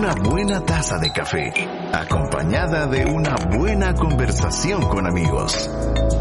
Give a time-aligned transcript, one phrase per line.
[0.00, 1.52] una buena taza de café,
[1.92, 5.68] acompañada de una buena conversación con amigos.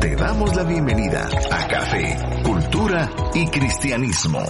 [0.02, 4.42] Te damos la bienvenida a Café, Cultura y Cristianismo.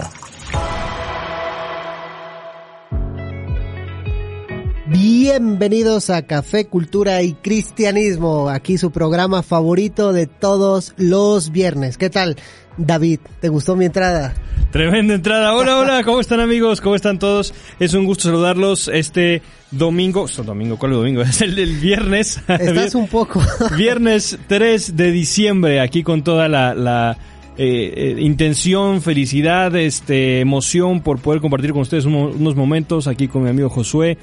[5.32, 12.00] Bienvenidos a Café, Cultura y Cristianismo, aquí su programa favorito de todos los viernes.
[12.00, 12.36] ¿Qué tal,
[12.78, 13.20] David?
[13.39, 14.34] ¿Te gustó mi entrada?
[14.71, 15.54] Tremenda entrada.
[15.54, 16.82] Hola, hola, ¿cómo están amigos?
[16.82, 17.54] ¿Cómo están todos?
[17.79, 20.25] Es un gusto saludarlos este domingo.
[20.25, 20.79] ¿Es domingo?
[20.79, 21.21] ¿Cuál es domingo?
[21.29, 22.42] Es el del viernes.
[22.48, 23.39] Estás un poco.
[23.78, 27.18] viernes 3 de diciembre, aquí con toda la, la
[27.56, 33.44] eh, eh, intención, felicidad, este, emoción por poder compartir con ustedes unos momentos aquí con
[33.44, 34.17] mi amigo Josué.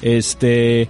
[0.00, 0.88] Este,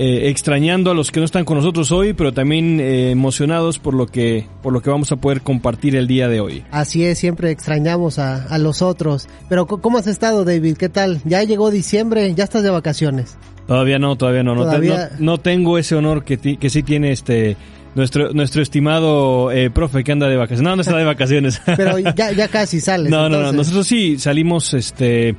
[0.00, 3.94] eh, extrañando a los que no están con nosotros hoy, pero también eh, emocionados por
[3.94, 6.62] lo que por lo que vamos a poder compartir el día de hoy.
[6.70, 9.26] Así es, siempre extrañamos a, a los otros.
[9.48, 10.76] Pero ¿cómo has estado, David?
[10.76, 11.20] ¿Qué tal?
[11.24, 13.36] Ya llegó diciembre, ya estás de vacaciones.
[13.66, 14.54] Todavía no, todavía no.
[14.54, 15.10] ¿Todavía?
[15.18, 17.56] No, no, tengo ese honor que, que sí tiene este
[17.96, 20.62] nuestro nuestro estimado eh, profe que anda de vacaciones.
[20.62, 21.60] No, no está de vacaciones.
[21.76, 23.10] Pero ya, ya casi sales.
[23.10, 23.52] No, no, no.
[23.52, 25.34] Nosotros sí salimos este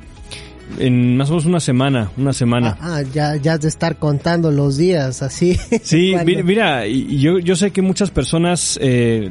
[0.78, 2.76] en más o menos una semana, una semana.
[2.80, 5.58] Ah, ya, ya de estar contando los días, así.
[5.82, 9.30] Sí, mira, yo, yo sé que muchas personas eh,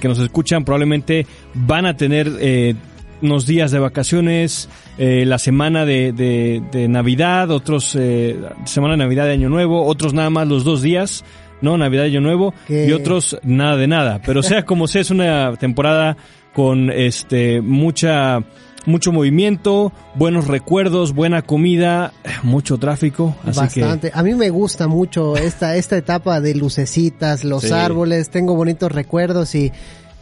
[0.00, 2.74] que nos escuchan probablemente van a tener eh,
[3.22, 8.98] unos días de vacaciones, eh, la semana de, de, de Navidad, otros eh, semana de
[8.98, 11.24] Navidad de Año Nuevo, otros nada más los dos días.
[11.60, 11.78] ¿no?
[11.78, 14.20] Navidad y Año Nuevo, y otros nada de nada.
[14.26, 16.16] Pero sea como sea, es una temporada
[16.52, 18.42] con este mucha
[18.86, 23.36] mucho movimiento, buenos recuerdos, buena comida, mucho tráfico.
[23.44, 24.10] Así Bastante.
[24.14, 27.72] A mí me gusta mucho esta, esta etapa de lucecitas, los sí.
[27.72, 29.72] árboles, tengo bonitos recuerdos y,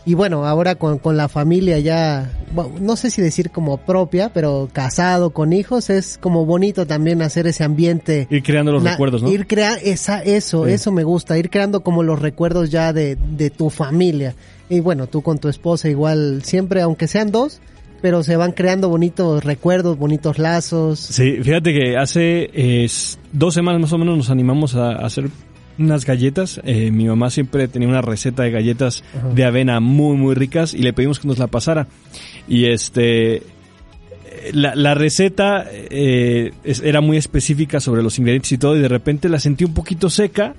[0.04, 4.30] y bueno, ahora con, con la familia ya, bueno, no sé si decir como propia,
[4.32, 8.26] pero casado con hijos, es como bonito también hacer ese ambiente.
[8.30, 9.30] Ir creando los recuerdos, ¿no?
[9.30, 10.72] Ir creando, esa, eso, sí.
[10.72, 14.34] eso me gusta, ir creando como los recuerdos ya de, de tu familia.
[14.68, 17.60] Y bueno, tú con tu esposa igual, siempre, aunque sean dos,
[18.00, 20.98] pero se van creando bonitos recuerdos, bonitos lazos.
[20.98, 22.88] Sí, fíjate que hace eh,
[23.32, 25.30] dos semanas más o menos nos animamos a, a hacer
[25.78, 26.60] unas galletas.
[26.64, 29.02] Eh, mi mamá siempre tenía una receta de galletas
[29.34, 31.88] de avena muy, muy ricas y le pedimos que nos la pasara.
[32.46, 33.42] Y este,
[34.52, 39.28] la, la receta eh, era muy específica sobre los ingredientes y todo y de repente
[39.28, 40.54] la sentí un poquito seca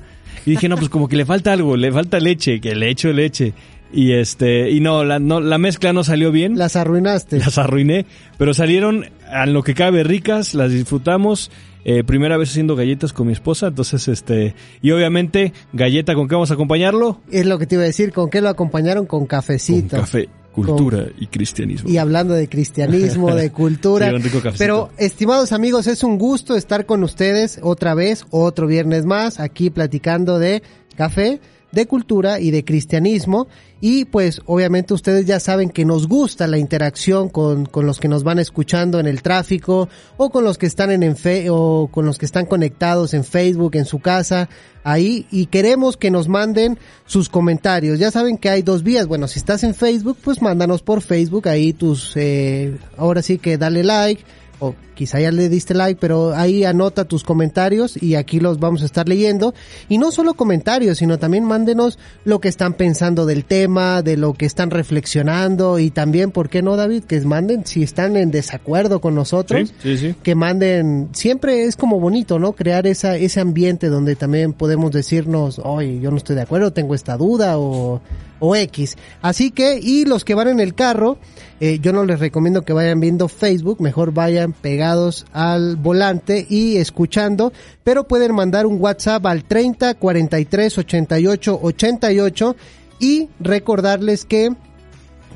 [0.46, 3.12] y dije, no, pues como que le falta algo, le falta leche, que le echo
[3.14, 3.54] leche.
[3.94, 6.58] Y este, y no, la, no, la mezcla no salió bien.
[6.58, 7.40] Las arruinaste.
[7.40, 8.06] Las arruiné,
[8.38, 11.52] pero salieron a lo que cabe ricas, las disfrutamos.
[11.84, 14.54] Eh, primera vez haciendo galletas con mi esposa, entonces este,
[14.84, 17.22] y obviamente, galleta con qué vamos a acompañarlo.
[17.32, 19.08] Es lo que te iba a decir, ¿con qué lo acompañaron?
[19.08, 19.98] Con cafecito.
[19.98, 20.30] Con café.
[20.52, 21.90] Cultura con, y cristianismo.
[21.90, 24.12] Y hablando de cristianismo, de cultura.
[24.12, 29.40] sí, pero, estimados amigos, es un gusto estar con ustedes otra vez, otro viernes más,
[29.40, 30.62] aquí platicando de
[30.96, 31.40] café,
[31.72, 33.48] de cultura y de cristianismo.
[33.80, 38.08] Y pues obviamente ustedes ya saben que nos gusta la interacción con, con los que
[38.08, 41.90] nos van escuchando en el tráfico o con los que están en, en fe, o
[41.92, 44.50] con los que están conectados en Facebook, en su casa,
[44.84, 47.98] ahí y queremos que nos manden sus comentarios.
[47.98, 49.08] Ya saben que hay dos vías.
[49.08, 53.58] Bueno, si estás en Facebook, pues mándanos por Facebook ahí tus, eh, ahora sí que
[53.58, 54.24] dale like
[54.62, 58.84] o quizá ya le diste like, pero ahí anota tus comentarios y aquí los vamos
[58.84, 59.56] a estar leyendo.
[59.90, 64.36] Y no solo comentarios, sino también mándenos lo que están pensando del tema, de lo
[64.36, 67.06] que están reflexionando y también, ¿por qué no, David?
[67.06, 70.16] Que manden si están en desacuerdo con nosotros, sí, sí, sí.
[70.22, 72.54] que manden, siempre es como bonito, ¿no?
[72.54, 76.94] Crear esa, ese ambiente donde también podemos decirnos, oye, yo no estoy de acuerdo, tengo
[76.94, 78.00] esta duda o
[78.42, 78.98] o X.
[79.22, 81.18] Así que, y los que van en el carro,
[81.64, 86.78] eh, yo no les recomiendo que vayan viendo Facebook, mejor vayan pegados al volante y
[86.78, 92.56] escuchando, pero pueden mandar un WhatsApp al 30 43 88 88
[93.00, 94.56] y recordarles que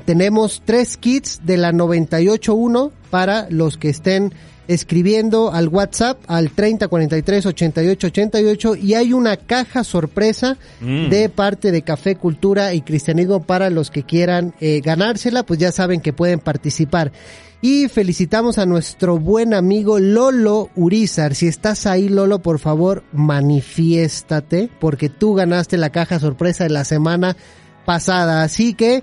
[0.04, 4.34] tenemos tres kits de la 98.1 para los que estén
[4.68, 11.08] escribiendo al WhatsApp al 30 43 88 88 y hay una caja sorpresa mm.
[11.08, 15.72] de parte de Café Cultura y Cristianismo para los que quieran eh, ganársela, pues ya
[15.72, 17.12] saben que pueden participar.
[17.62, 21.34] Y felicitamos a nuestro buen amigo Lolo Urizar.
[21.34, 26.84] Si estás ahí, Lolo, por favor, manifiéstate, porque tú ganaste la caja sorpresa de la
[26.84, 27.36] semana
[27.86, 28.42] pasada.
[28.42, 29.02] Así que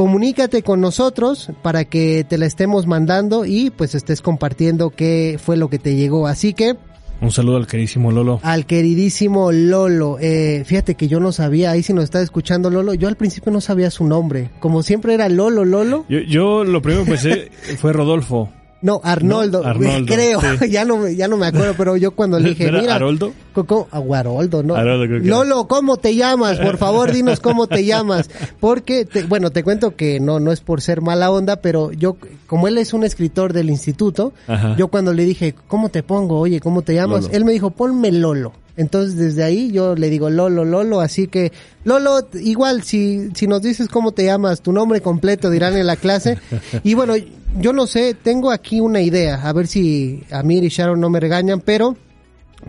[0.00, 5.58] comunícate con nosotros para que te la estemos mandando y pues estés compartiendo qué fue
[5.58, 6.26] lo que te llegó.
[6.26, 6.78] Así que
[7.20, 8.40] un saludo al queridísimo Lolo.
[8.42, 10.16] Al queridísimo Lolo.
[10.18, 13.52] Eh, fíjate que yo no sabía, ahí si nos está escuchando Lolo, yo al principio
[13.52, 14.48] no sabía su nombre.
[14.58, 16.06] Como siempre era Lolo, Lolo.
[16.08, 18.50] Yo, yo lo primero que pensé fue Rodolfo.
[18.82, 20.70] No, Arnoldo, No, Arnoldo, creo, sí.
[20.70, 23.32] ya no, me- ya no me acuerdo, pero yo cuando le dije, ¿Era mira, Haroldo?
[23.52, 24.74] Co- co- ah, Guaroldo, ¿no?
[24.82, 26.58] Lolo, ¿cómo te llamas?
[26.58, 28.30] Por favor, dinos cómo te llamas.
[28.58, 32.16] Porque, te- bueno, te cuento que no, no es por ser mala onda, pero yo,
[32.46, 34.76] como él es un escritor del instituto, Ajá.
[34.76, 36.38] yo cuando le dije, ¿cómo te pongo?
[36.38, 37.22] Oye, ¿cómo te llamas?
[37.24, 37.34] Lolo.
[37.34, 38.52] Él me dijo, ponme Lolo.
[38.76, 41.52] Entonces, desde ahí yo le digo Lolo, Lolo, así que,
[41.84, 45.96] Lolo, igual, si, si nos dices cómo te llamas, tu nombre completo dirán en la
[45.96, 46.38] clase.
[46.82, 47.14] Y bueno,
[47.58, 51.20] yo no sé, tengo aquí una idea, a ver si Amir y Sharon no me
[51.20, 51.96] regañan, pero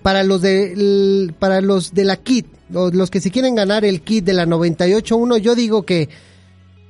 [0.01, 4.23] para los de para los de la kit, los, que se quieren ganar el kit
[4.25, 6.09] de la 98.1, yo digo que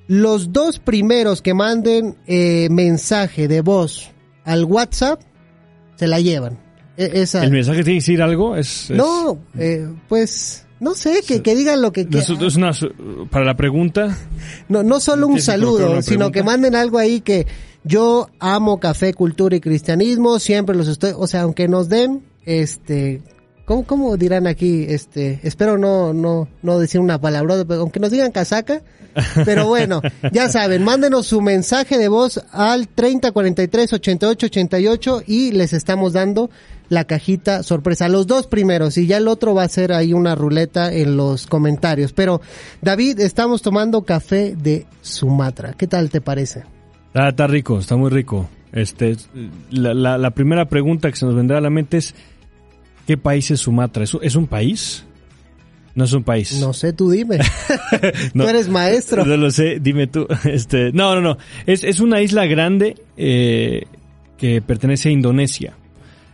[0.08, 4.12] los dos primeros que manden eh, mensaje de voz
[4.46, 5.22] al WhatsApp
[5.96, 6.60] se la llevan.
[6.98, 8.56] E- esa ¿El mensaje tiene que decir algo?
[8.56, 12.44] Es, es- no, eh, pues no sé, que, que digan lo que quieran.
[12.44, 12.72] es una,
[13.30, 14.18] para la pregunta,
[14.68, 17.46] No, no solo un saludo, sino que manden algo ahí que
[17.84, 23.22] yo amo café, cultura y cristianismo, siempre los estoy, o sea, aunque nos den, este,
[23.66, 24.86] ¿cómo, cómo dirán aquí?
[24.88, 28.82] Este, espero no, no, no decir una palabra, pero aunque nos digan casaca,
[29.46, 30.02] pero bueno,
[30.32, 36.14] ya saben, mándenos su mensaje de voz al 30 43 88 88 y les estamos
[36.14, 36.50] dando
[36.90, 38.10] la cajita sorpresa.
[38.10, 41.48] Los dos primeros y ya el otro va a ser ahí una ruleta en los
[41.48, 42.12] comentarios.
[42.12, 42.42] Pero
[42.82, 45.74] David, estamos tomando café de Sumatra.
[45.74, 46.64] ¿Qué tal te parece?
[47.14, 48.50] Ah, está rico, está muy rico.
[48.72, 49.18] Este,
[49.70, 52.16] la, la- la primera pregunta que se nos vendrá a la mente es,
[53.06, 54.04] ¿qué país es Sumatra?
[54.04, 55.06] ¿Es, un- es un país?
[55.94, 56.58] No es un país.
[56.62, 57.40] No sé, tú dime.
[58.34, 58.44] No.
[58.46, 59.26] Tú eres maestro.
[59.26, 60.26] No lo sé, dime tú.
[60.46, 61.38] Este, no, no, no.
[61.66, 63.84] Es, es una isla grande eh,
[64.38, 65.74] que pertenece a Indonesia.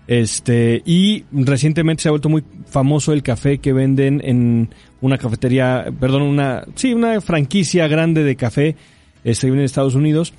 [0.06, 4.69] Este, y recientemente se ha vuelto muy famoso el café que venden en
[5.01, 8.75] una cafetería, perdón, una, sí, una franquicia grande de café,
[9.25, 10.33] este, que viene de Estados Unidos,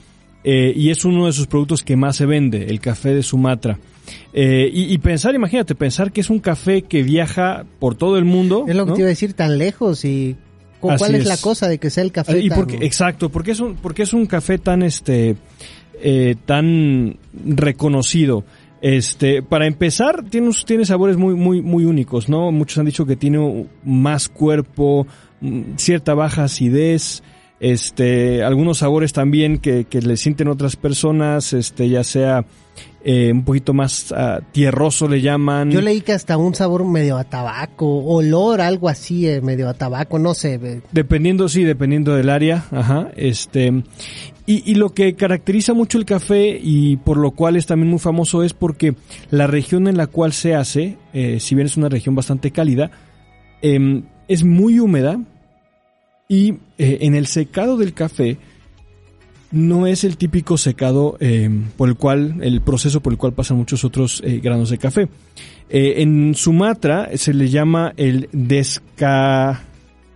[0.51, 3.79] eh, y es uno de sus productos que más se vende, el café de Sumatra.
[4.33, 8.25] Eh, y, y pensar, imagínate, pensar que es un café que viaja por todo el
[8.25, 8.65] mundo.
[8.67, 8.95] Es lo que ¿no?
[8.95, 10.37] te iba a decir, tan lejos y
[10.81, 11.29] Así ¿cuál es, es.
[11.29, 14.05] la cosa de que sea el café Y tan- porque, exacto, porque es un, porque
[14.05, 15.37] es un café tan este
[16.01, 18.45] eh, tan reconocido.
[18.81, 22.51] Este, para empezar, tiene, tiene sabores muy, muy, muy únicos, ¿no?
[22.53, 25.07] Muchos han dicho que tiene más cuerpo,
[25.43, 27.23] mm, cierta baja acidez,
[27.61, 32.45] este, algunos sabores también que, que le sienten otras personas, este, ya sea
[33.05, 35.71] eh, un poquito más ah, tierroso le llaman.
[35.71, 39.75] Yo leí que hasta un sabor medio a tabaco, olor, algo así, eh, medio a
[39.75, 40.83] tabaco, no sé.
[40.93, 43.83] Dependiendo, sí, dependiendo del área, ajá, este,
[44.47, 47.99] y, y lo que caracteriza mucho el café y por lo cual es también muy
[47.99, 48.95] famoso es porque
[49.31, 52.91] la región en la cual se hace, eh, si bien es una región bastante cálida,
[53.63, 55.21] em, es muy húmeda
[56.29, 58.37] y eh, en el secado del café
[59.51, 63.57] no es el típico secado em, por el cual, el proceso por el cual pasan
[63.57, 65.09] muchos otros eh, granos de café.
[65.71, 69.65] Eh, en Sumatra se le llama el desca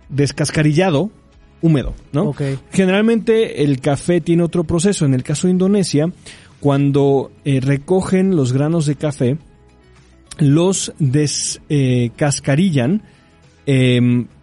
[0.09, 1.09] descascarillado
[1.61, 2.25] húmedo, ¿no?
[2.29, 2.41] Ok.
[2.71, 5.05] Generalmente el café tiene otro proceso.
[5.05, 6.11] En el caso de Indonesia,
[6.59, 9.37] cuando eh, recogen los granos de café,
[10.37, 13.01] los descascarillan,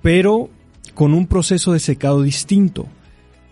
[0.03, 0.51] pero
[0.95, 2.87] con un proceso de secado distinto.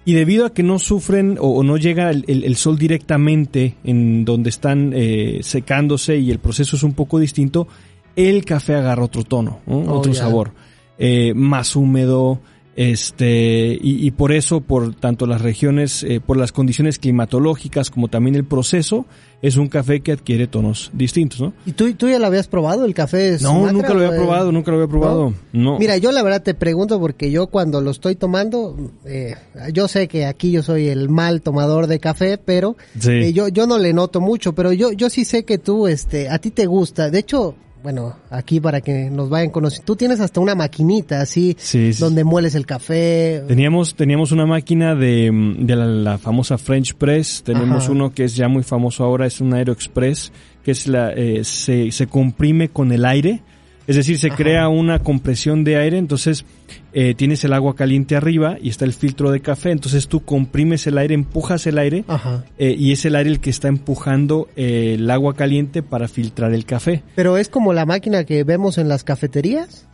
[0.04, 3.74] Y debido a que no sufren o, o no llega el, el- el sol directamente
[3.84, 7.68] en donde están eh, secándose y el proceso es un poco distinto,
[8.16, 9.76] el café agarra otro tono, ¿no?
[9.80, 10.52] Oh, otro sabor,
[10.98, 12.40] eh, más húmedo,
[12.74, 18.08] este y, y por eso, por tanto las regiones, eh, por las condiciones climatológicas como
[18.08, 19.04] también el proceso,
[19.40, 21.52] es un café que adquiere tonos distintos, ¿no?
[21.64, 24.18] ¿Y tú, tú ya lo habías probado, el café No, Sumatra, nunca lo había eh,
[24.18, 25.34] probado, nunca lo había probado.
[25.52, 25.78] No.
[25.78, 29.36] Mira, yo la verdad te pregunto porque yo cuando lo estoy tomando, eh,
[29.72, 33.10] yo sé que aquí yo soy el mal tomador de café, pero Sí.
[33.12, 36.28] eh, yo, yo no le noto mucho, pero yo, yo sí sé que tú, este,
[36.28, 37.08] a ti te gusta.
[37.10, 41.56] De hecho, bueno, aquí para que nos vayan conociendo, tú tienes hasta una maquinita así,
[41.58, 42.00] Sí, sí.
[42.00, 43.42] donde mueles el café.
[43.46, 47.92] Teníamos, teníamos una máquina de, de la, la famosa French Press, tenemos Ajá.
[47.92, 50.32] uno que es ya muy famoso ahora, es un AeroExpress,
[50.62, 53.42] que es la, eh, se, se comprime con el aire,
[53.88, 54.36] es decir, se Ajá.
[54.36, 56.44] crea una compresión de aire, entonces
[56.92, 60.86] eh, tienes el agua caliente arriba y está el filtro de café, entonces tú comprimes
[60.86, 62.44] el aire, empujas el aire Ajá.
[62.58, 66.52] eh, y es el aire el que está empujando eh, el agua caliente para filtrar
[66.54, 67.02] el café.
[67.16, 69.86] Pero es como la máquina que vemos en las cafeterías.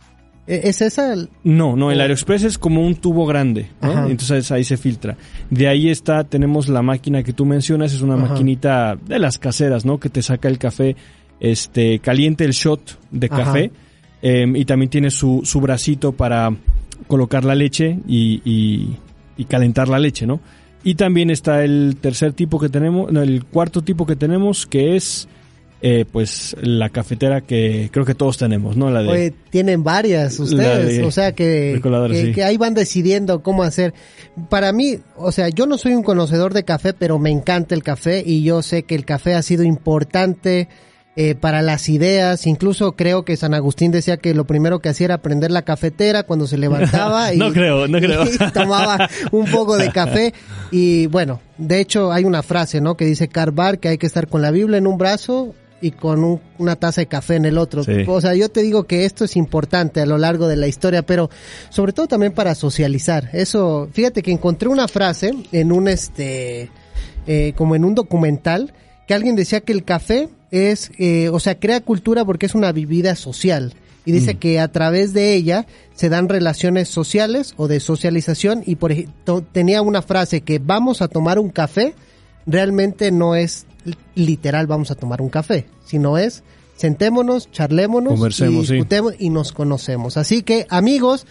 [0.47, 1.11] ¿E- ¿Es esa?
[1.13, 1.99] el- No, no, el.
[1.99, 3.67] AeroExpress es como un tubo grande.
[3.81, 5.17] Entonces ahí se filtra.
[5.49, 8.27] De ahí está, tenemos la máquina que tú mencionas, es una Ajá.
[8.27, 9.99] maquinita de las caseras, ¿no?
[9.99, 10.95] Que te saca el café,
[11.39, 13.37] este, caliente el shot de Ajá.
[14.27, 16.51] Em, y también tiene su, su bracito para
[17.07, 18.97] colocar la leche y, y,
[19.37, 20.39] y calentar la leche, ¿no?
[20.83, 24.95] Y también está el tercer tipo que tenemos, no, el cuarto tipo que tenemos, que
[24.95, 25.27] es
[25.81, 28.89] eh, pues la cafetera que creo que todos tenemos, ¿no?
[28.89, 31.79] La de, Oye, tienen varias ustedes, de- o sea que,
[32.15, 32.31] sí.
[32.31, 33.93] que ahí van decidiendo cómo hacer.
[34.49, 37.83] Para mí, o sea, yo no soy un conocedor de café, pero me encanta el
[37.83, 40.67] café y yo sé que el café ha sido importante
[41.15, 42.45] eh, para las ideas.
[42.47, 46.23] Incluso creo que San Agustín decía que lo primero que hacía era prender la cafetera
[46.23, 47.33] cuando se levantaba.
[47.33, 48.23] y, No creo, no creo.
[48.31, 50.33] y tomaba un poco de café.
[50.71, 52.97] Y bueno, de hecho hay una frase, ¿no?
[52.97, 56.23] Que dice Carvar que hay que estar con la Biblia en un brazo y con
[56.23, 57.83] un- una taza de café en el otro.
[57.83, 58.03] Sí.
[58.07, 61.01] O sea, yo te digo que esto es importante a lo largo de la historia,
[61.03, 61.29] pero
[61.69, 63.29] sobre todo también para socializar.
[63.33, 66.71] Eso, fíjate que encontré una frase en un este,
[67.27, 68.73] eh, como en un documental,
[69.07, 72.71] que alguien decía que el café es, eh, o sea, crea cultura porque es una
[72.71, 73.73] bebida social.
[74.07, 78.61] Y dice que a través de ella se dan relaciones sociales o de socialización.
[78.63, 81.95] Y por ejemplo, tenía una frase que vamos a tomar un café,
[82.45, 83.65] realmente no es
[84.15, 86.43] literal vamos a tomar un café, sino es
[86.75, 88.87] sentémonos, charlémonos, Conversemos, y sí.
[89.19, 90.17] y nos conocemos.
[90.17, 91.25] Así que amigos,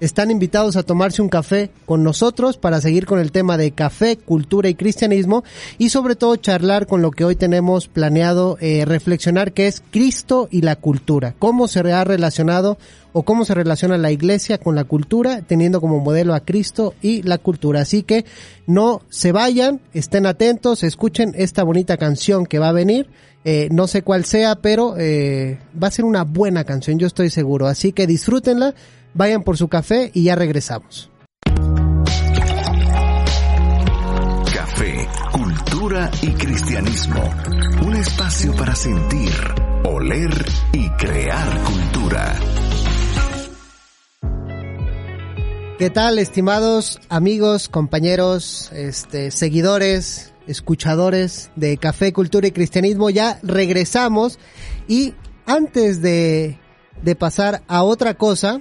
[0.00, 4.16] están invitados a tomarse un café con nosotros para seguir con el tema de café,
[4.16, 5.44] cultura y cristianismo
[5.78, 10.48] y sobre todo charlar con lo que hoy tenemos planeado eh, reflexionar que es Cristo
[10.50, 11.34] y la cultura.
[11.38, 12.78] ¿Cómo se ha relacionado
[13.12, 17.22] o cómo se relaciona la iglesia con la cultura teniendo como modelo a Cristo y
[17.22, 17.82] la cultura?
[17.82, 18.24] Así que
[18.66, 23.08] no se vayan, estén atentos, escuchen esta bonita canción que va a venir.
[23.42, 27.30] Eh, no sé cuál sea, pero eh, va a ser una buena canción, yo estoy
[27.30, 27.68] seguro.
[27.68, 28.74] Así que disfrútenla,
[29.14, 31.10] vayan por su café y ya regresamos.
[34.54, 37.22] Café, cultura y cristianismo.
[37.86, 39.32] Un espacio para sentir,
[39.84, 40.30] oler
[40.72, 42.34] y crear cultura.
[45.78, 53.08] ¿Qué tal, estimados amigos, compañeros, este, seguidores, escuchadores de Café, Cultura y Cristianismo?
[53.08, 54.38] Ya regresamos
[54.86, 55.14] y
[55.46, 56.58] antes de,
[57.02, 58.60] de pasar a otra cosa,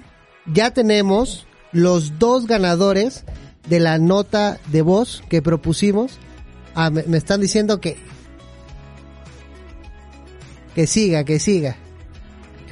[0.53, 3.23] ya tenemos los dos ganadores
[3.67, 6.17] de la nota de voz que propusimos.
[6.75, 7.97] Ah, me, me están diciendo que
[10.75, 11.75] que siga, que siga.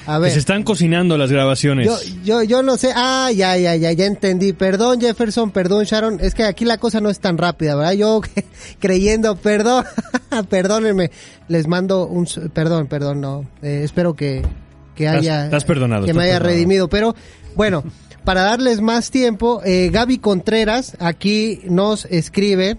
[0.06, 0.32] A Que ver.
[0.32, 1.86] se están cocinando las grabaciones.
[1.86, 2.92] Yo, yo, yo no sé.
[2.96, 4.54] Ah, ya, ya, ya, ya entendí.
[4.54, 6.20] Perdón, Jefferson, perdón, Sharon.
[6.22, 7.92] Es que aquí la cosa no es tan rápida, ¿verdad?
[7.92, 8.22] Yo
[8.80, 9.84] creyendo, perdón,
[10.50, 11.12] perdónenme.
[11.50, 13.46] Les mando un, perdón, perdón, no.
[13.62, 14.44] Eh, espero que,
[14.98, 16.56] que haya, estás perdonado, que me haya perdonado.
[16.56, 16.90] redimido.
[16.90, 17.16] Pero,
[17.56, 17.84] bueno,
[18.26, 22.78] para darles más tiempo, eh, Gaby Contreras aquí nos escribe.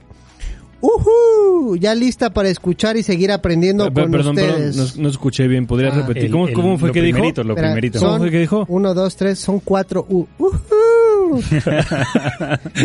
[0.80, 1.76] ¡Uhú!
[1.76, 4.96] Ya lista para escuchar y seguir aprendiendo con perdón, perdón, ustedes.
[4.96, 5.66] no, no escuché bien.
[5.66, 6.02] ¿Podrías Ah.
[6.02, 6.26] repetir?
[6.26, 7.18] El- ¿Cómo, el- cómo fue que dijo?
[7.18, 7.98] Lo Espera, primerito.
[7.98, 8.64] ¿Cómo son fue que dijo?
[8.68, 10.06] Uno, dos, tres, son cuatro.
[10.08, 11.42] ¡Uhú!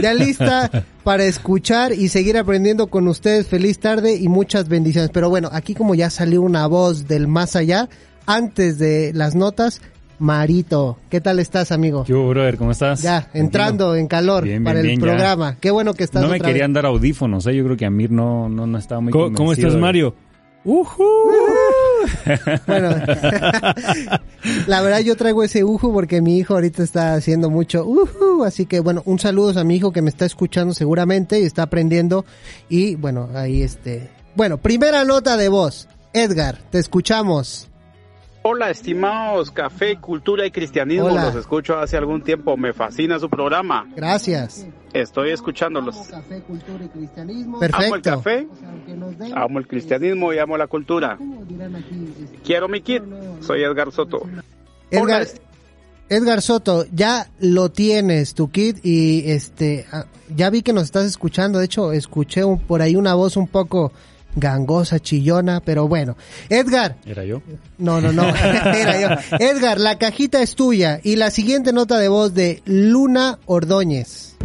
[0.01, 3.47] ya lista para escuchar y seguir aprendiendo con ustedes.
[3.47, 5.11] Feliz tarde y muchas bendiciones.
[5.13, 7.89] Pero bueno, aquí como ya salió una voz del más allá,
[8.25, 9.81] antes de las notas,
[10.19, 12.03] Marito, ¿qué tal estás, amigo?
[12.05, 12.57] ¿Qué hubo, brother?
[12.57, 13.01] ¿Cómo estás?
[13.01, 15.05] Ya, entrando en calor Bien, bien, para el bien, ya.
[15.05, 15.57] programa.
[15.59, 16.75] Qué bueno que estás No me otra querían vez.
[16.75, 17.55] dar audífonos, ¿eh?
[17.55, 20.15] Yo creo que Amir no, no, no estaba muy ¿Cómo, cómo estás, Mario?
[22.67, 22.89] Bueno,
[24.67, 28.65] la verdad yo traigo ese uju porque mi hijo ahorita está haciendo mucho uju, así
[28.65, 32.25] que bueno, un saludo a mi hijo que me está escuchando seguramente y está aprendiendo
[32.69, 35.87] y bueno, ahí este, bueno, primera nota de voz.
[36.13, 37.67] Edgar, te escuchamos.
[38.45, 41.05] Hola, estimados Café, Cultura y Cristianismo.
[41.05, 41.25] Hola.
[41.25, 42.57] Los escucho hace algún tiempo.
[42.57, 43.87] Me fascina su programa.
[43.95, 44.67] Gracias.
[44.91, 45.95] Estoy escuchándolos.
[46.09, 47.57] Café, cultura y cristianismo.
[47.57, 48.09] Amo el Perfecto.
[48.11, 48.47] café,
[49.35, 51.17] amo el cristianismo y amo la cultura.
[52.43, 53.01] Quiero mi kit.
[53.41, 54.23] Soy Edgar Soto.
[54.91, 55.27] Edgar, Hola.
[56.09, 61.05] Edgar Soto, ya lo tienes tu kit y este ah, ya vi que nos estás
[61.05, 63.91] escuchando, de hecho escuché un- por ahí una voz un poco
[64.35, 66.15] gangosa, chillona, pero bueno.
[66.49, 67.41] Edgar, ¿Era yo?
[67.77, 69.37] no, no, no, era yo.
[69.39, 74.35] Edgar, la cajita es tuya y la siguiente nota de voz de Luna Ordóñez.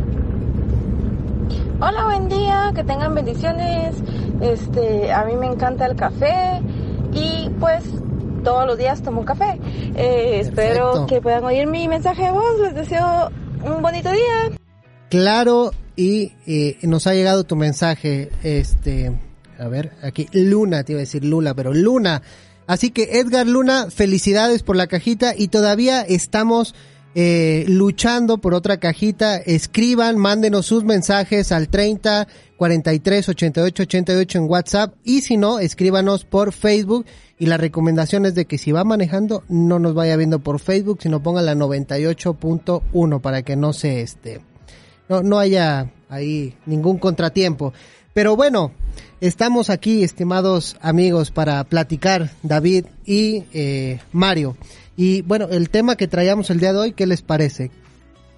[1.81, 3.95] Hola, buen día, que tengan bendiciones.
[4.41, 6.61] Este, a mí me encanta el café
[7.13, 7.85] y pues
[8.43, 9.59] todos los días tomo café.
[9.95, 12.61] Eh, espero que puedan oír mi mensaje de voz.
[12.61, 13.31] Les deseo
[13.63, 14.59] un bonito día.
[15.09, 19.13] Claro, y eh, nos ha llegado tu mensaje, este,
[19.59, 22.23] a ver, aquí, Luna, te iba a decir Lula, pero Luna.
[22.67, 26.75] Así que Edgar Luna, felicidades por la cajita y todavía estamos
[27.15, 29.39] eh, luchando por otra cajita.
[29.39, 36.25] Escriban, mándenos sus mensajes al 30 43 88 88 en WhatsApp y si no, escríbanos
[36.25, 37.07] por Facebook.
[37.39, 40.99] Y la recomendación es de que si va manejando, no nos vaya viendo por Facebook,
[41.03, 44.41] sino ponga la 98.1 para que no se este,
[45.09, 47.73] no, no haya ahí ningún contratiempo.
[48.19, 48.73] Pero bueno,
[49.21, 54.57] estamos aquí, estimados amigos, para platicar, David y eh, Mario.
[54.97, 57.71] Y bueno, el tema que traíamos el día de hoy, ¿qué les parece?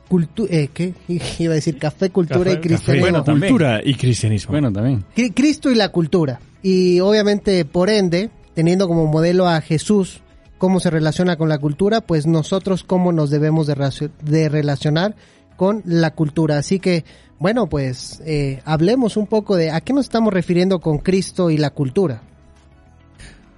[0.06, 0.92] Cultu eh, ¿Qué?
[1.38, 3.22] Iba a decir café, cultura y cristianismo.
[3.22, 4.50] Bueno, cultura y cristianismo.
[4.50, 5.02] Bueno, también.
[5.32, 6.40] Cristo y la cultura.
[6.62, 10.20] Y obviamente, por ende, teniendo como modelo a Jesús,
[10.58, 15.16] cómo se relaciona con la cultura, pues nosotros cómo nos debemos de, de relacionar
[15.56, 16.58] con la cultura.
[16.58, 17.06] Así que,
[17.40, 21.58] bueno, pues eh, hablemos un poco de a qué nos estamos refiriendo con Cristo y
[21.58, 22.22] la cultura.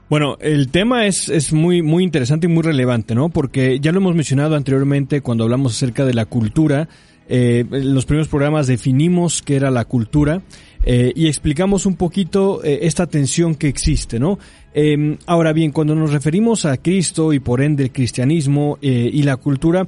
[0.08, 3.30] Bueno, el tema es, es muy, muy interesante y muy relevante, ¿no?
[3.30, 6.88] Porque ya lo hemos mencionado anteriormente cuando hablamos acerca de la cultura.
[7.28, 10.42] Eh, en los primeros programas definimos qué era la cultura
[10.84, 14.38] eh, y explicamos un poquito eh, esta tensión que existe, ¿no?
[14.74, 19.38] Em, ahora bien, cuando nos referimos a Cristo y por ende el cristianismo y la
[19.38, 19.86] cultura,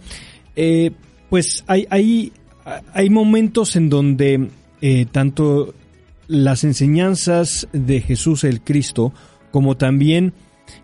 [1.29, 2.33] pues hay, hay,
[2.93, 4.49] hay momentos en donde
[4.81, 5.75] eh, tanto
[6.27, 9.13] las enseñanzas de Jesús el Cristo
[9.51, 10.33] como también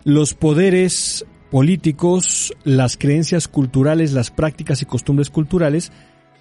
[0.05, 5.91] los poderes políticos, las creencias culturales, las prácticas y costumbres culturales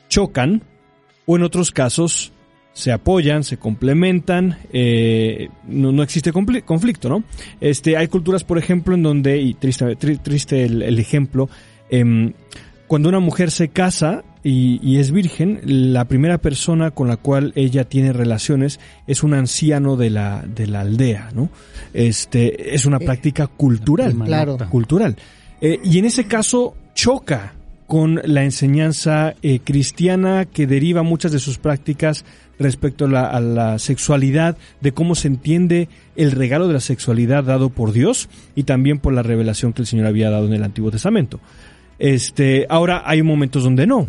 [0.10, 0.64] chocan
[1.26, 2.32] o en otros casos
[2.74, 7.24] se apoyan, se complementan, eh, no, existe conflicto, ¿no?
[7.60, 11.50] Este, hay culturas, por ejemplo, en donde, y triste, triste el, ejemplo,
[11.90, 12.32] eh,
[12.88, 17.84] cuando una mujer se casa y, es virgen, la primera persona con la cual ella
[17.84, 21.50] tiene relaciones es un anciano de la, de la aldea, ¿no?
[21.94, 24.16] Este, es una eh, práctica cultural.
[24.16, 24.58] Claro.
[24.70, 25.18] Cultural.
[25.60, 27.54] Eh, y en ese caso choca
[27.86, 32.24] con la enseñanza eh, cristiana que deriva muchas de sus prácticas
[32.60, 37.44] respecto a la, a la, sexualidad, de cómo se entiende el regalo de la sexualidad
[37.44, 40.64] dado por Dios y también por la revelación que el Señor había dado en el
[40.64, 41.42] Antiguo Testamento.
[41.98, 44.08] Este, ahora hay momentos donde no.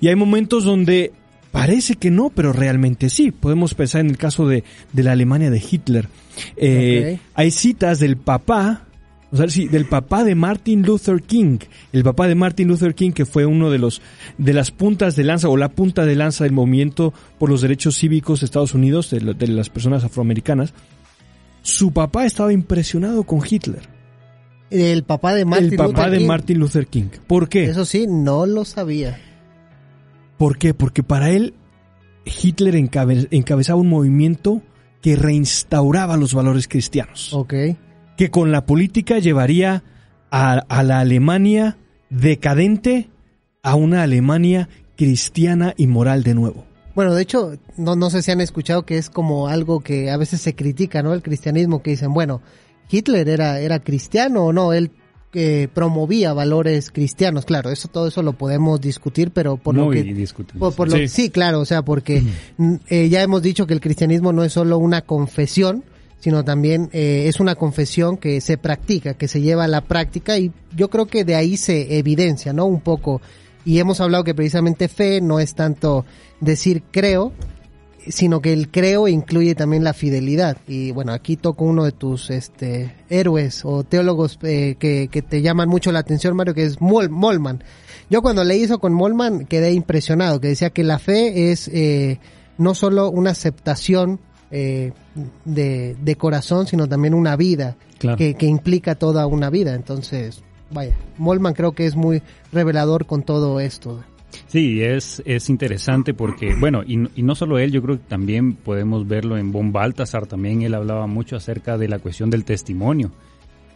[0.00, 1.12] Y hay momentos donde
[1.50, 3.30] parece que no, pero realmente sí.
[3.30, 6.08] Podemos pensar en el caso de, de la Alemania de Hitler.
[6.56, 8.86] Eh, hay citas del papá,
[9.30, 11.58] o sea, sí, del papá de Martin Luther King.
[11.92, 14.02] El papá de Martin Luther King, que fue uno de los,
[14.38, 17.96] de las puntas de lanza o la punta de lanza del movimiento por los derechos
[17.96, 20.72] cívicos de Estados Unidos, de, de las personas afroamericanas.
[21.62, 23.88] Su papá estaba impresionado con Hitler.
[24.70, 27.08] El papá de Martin El papá de Martin Luther King.
[27.26, 27.64] ¿Por qué?
[27.64, 29.20] Eso sí, no lo sabía.
[30.42, 30.74] ¿Por qué?
[30.74, 31.54] Porque para él
[32.24, 34.60] Hitler encabezaba un movimiento
[35.00, 37.32] que reinstauraba los valores cristianos.
[37.32, 37.54] Ok.
[38.16, 39.84] Que con la política llevaría
[40.32, 41.78] a, la Alemania
[42.10, 43.08] decadente
[43.62, 46.64] a una Alemania cristiana y moral de nuevo.
[46.96, 50.16] Bueno, de hecho, no, no sé si han escuchado que es como algo que a
[50.16, 51.14] veces se critica, ¿no?
[51.14, 52.42] El cristianismo, que dicen, bueno,
[52.90, 54.90] Hitler era, era cristiano o no, él
[55.34, 60.26] eh, promovía valores cristianos, claro, eso todo eso lo podemos discutir, pero por lo que
[60.58, 61.30] por, lo, sí.
[61.30, 62.22] claro, o sea, porque
[62.88, 65.84] eh, ya hemos dicho que el cristianismo no es solo una confesión,
[66.20, 70.38] sino también eh, es una confesión que se practica, que se lleva a la práctica
[70.38, 72.66] y yo creo que de ahí se evidencia, ¿no?
[72.66, 73.20] Un poco
[73.64, 76.04] y hemos hablado que precisamente fe no es tanto
[76.40, 77.32] decir creo,
[78.08, 80.56] sino que el creo incluye también la fidelidad.
[80.66, 85.42] Y bueno, aquí toco uno de tus este, héroes o teólogos eh, que, que, te
[85.42, 87.62] llaman mucho la atención, Mario, que es Mol Molman.
[88.10, 92.18] Yo cuando leí eso con Molman quedé impresionado, que decía que la fe es eh,
[92.58, 94.92] no solo una aceptación eh,
[95.44, 99.74] de, de, corazón, sino también una vida, que, que implica toda una vida.
[99.74, 104.04] Entonces, vaya, Molman creo que es muy revelador con todo esto.
[104.46, 109.06] Sí, es, es interesante porque, bueno, y, no solo él, yo creo que también podemos
[109.06, 113.12] verlo en Von Baltasar, también él hablaba mucho acerca de la cuestión del testimonio.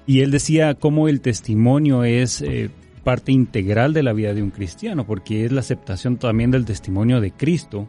[0.07, 2.71] Y él decía cómo el testimonio es eh,
[3.03, 7.21] parte integral de la vida de un cristiano, porque es la aceptación también del testimonio
[7.21, 7.89] de Cristo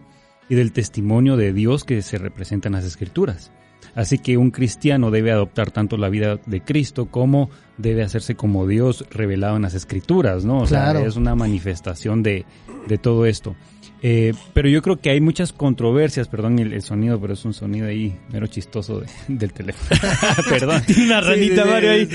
[0.49, 3.51] y del testimonio de Dios que se representa en las Escrituras.
[3.95, 8.67] Así que un cristiano debe adoptar tanto la vida de Cristo como debe hacerse como
[8.67, 10.61] Dios revelado en las Escrituras, ¿no?
[10.61, 12.45] O sea, es una manifestación de,
[12.87, 13.55] de todo esto.
[14.03, 17.87] Eh, pero yo creo que hay muchas controversias, perdón el, sonido, pero es un sonido
[17.87, 19.99] ahí mero chistoso del teléfono.
[20.49, 20.83] perdón.
[21.03, 22.09] una ranita, Mario, ahí.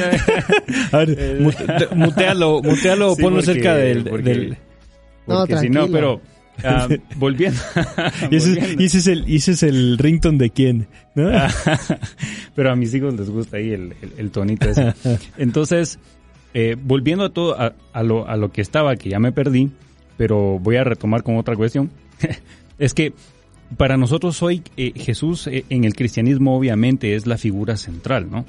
[0.92, 1.40] A ver,
[1.96, 4.04] mutealo, mutealo, ponlo cerca del...
[4.04, 4.56] del...
[5.26, 6.20] Porque si no, pero
[6.64, 7.60] Ah, volviendo.
[8.30, 10.86] ¿Y, ese, es el, ese es el rington de quién?
[12.54, 14.94] pero a mis hijos les gusta ahí el, el, tonito ese.
[15.36, 15.98] Entonces,
[16.54, 19.70] eh, volviendo a todo, a, lo, a lo que estaba, que ya me perdí,
[20.16, 21.90] pero voy a retomar con otra cuestión.
[22.78, 23.12] es que
[23.76, 28.44] para nosotros hoy eh, Jesús eh, en el cristianismo obviamente es la figura central, ¿no?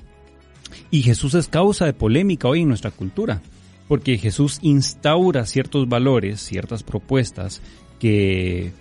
[0.90, 3.42] Y Jesús es causa de polémica hoy en nuestra cultura
[3.88, 7.62] porque Jesús instaura ciertos valores, ciertas propuestas
[8.04, 8.74] que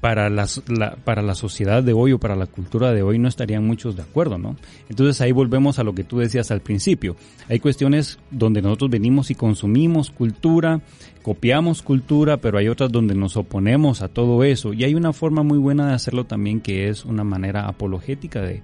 [0.00, 3.26] para, las, la, para la sociedad de hoy o para la cultura de hoy no
[3.26, 4.54] estarían muchos de acuerdo, ¿no?
[4.88, 7.16] Entonces ahí volvemos a lo que tú decías al principio.
[7.48, 10.80] Hay cuestiones donde nosotros venimos y consumimos cultura,
[11.22, 14.72] copiamos cultura, pero hay otras donde nos oponemos a todo eso.
[14.72, 18.62] Y hay una forma muy buena de hacerlo también que es una manera apologética de,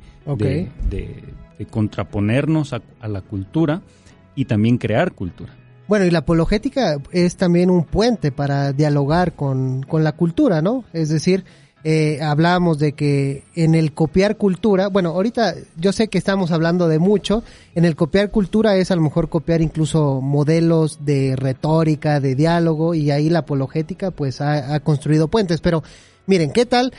[0.88, 3.82] de, contraponernos a la cultura
[4.36, 5.63] y también crear cultura.
[5.86, 10.84] Bueno, y la apologética es también un puente para dialogar con, con la cultura, ¿no?
[10.92, 11.44] Es decir,
[11.86, 16.88] eh, hablábamos de que en el copiar cultura, bueno, ahorita yo sé que estamos hablando
[16.88, 17.44] de mucho,
[17.74, 22.94] en el copiar cultura es a lo mejor copiar incluso modelos de retórica, de diálogo,
[22.94, 25.60] y ahí la apologética pues ha, construido puentes.
[25.60, 25.82] Pero
[26.26, 26.94] miren, ¿qué tal?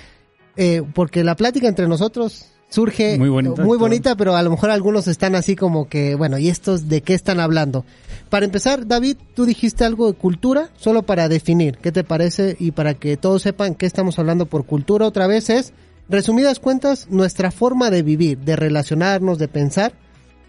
[0.56, 4.69] Eh, porque la plática entre nosotros surge muy bonita, muy bonita, pero a lo mejor
[4.69, 7.86] algunos están así como que, bueno, ¿y estos de qué están hablando?
[8.30, 12.56] Para empezar, David, tú dijiste algo de cultura, solo para definir, ¿qué te parece?
[12.60, 15.73] Y para que todos sepan qué estamos hablando por cultura otra vez es,
[16.10, 19.93] resumidas cuentas, nuestra forma de vivir, de relacionarnos, de pensar,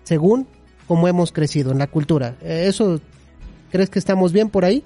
[0.05, 0.47] según
[0.87, 2.37] cómo hemos crecido en la cultura.
[2.43, 3.01] Eh, ¿Eso
[3.71, 4.83] crees que estamos bien por ahí?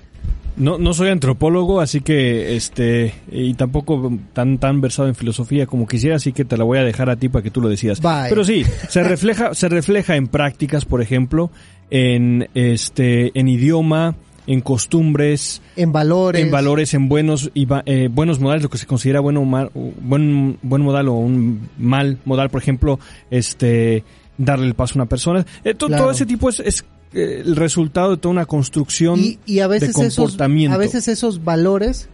[0.57, 5.87] No, no soy antropólogo, así que este y tampoco tan tan versado en filosofía como
[5.87, 8.01] quisiera, así que te la voy a dejar a ti para que tú lo decidas.
[8.29, 11.51] Pero sí, se refleja se refleja en prácticas, por ejemplo,
[11.91, 18.41] en este en idioma, en costumbres, en valores, en valores, en buenos y eh, buenos
[18.41, 22.61] modales, lo que se considera bueno mal, buen buen modal o un mal modal, por
[22.61, 22.99] ejemplo,
[23.31, 24.05] este
[24.37, 25.47] darle el paso a una persona.
[25.65, 29.95] Eh, todo, ese tipo es, es el resultado de toda una construcción y, a veces
[29.95, 30.75] de comportamiento.
[30.75, 32.09] Esos, a veces esos valores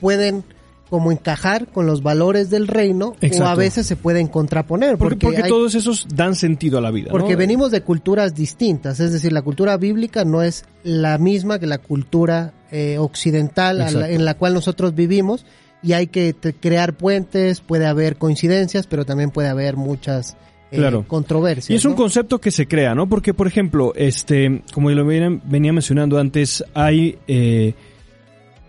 [0.00, 0.44] pueden
[0.90, 4.98] como encajar con los valores del reino o a veces se pueden contraponer.
[4.98, 7.12] Porque, porque, todos esos dan sentido a la vida.
[7.12, 11.68] Porque venimos de culturas distintas, es decir, la cultura bíblica no es la misma que
[11.68, 15.46] la cultura eh, occidental en la cual nosotros vivimos
[15.82, 20.36] y hay que crear puentes, puede haber coincidencias, pero también puede haber muchas...
[20.72, 21.70] Eh, controversias.
[21.70, 23.08] Y es un concepto que se crea, ¿no?
[23.08, 27.74] Porque, por ejemplo, este, como lo venía, mencionando antes, hay eh,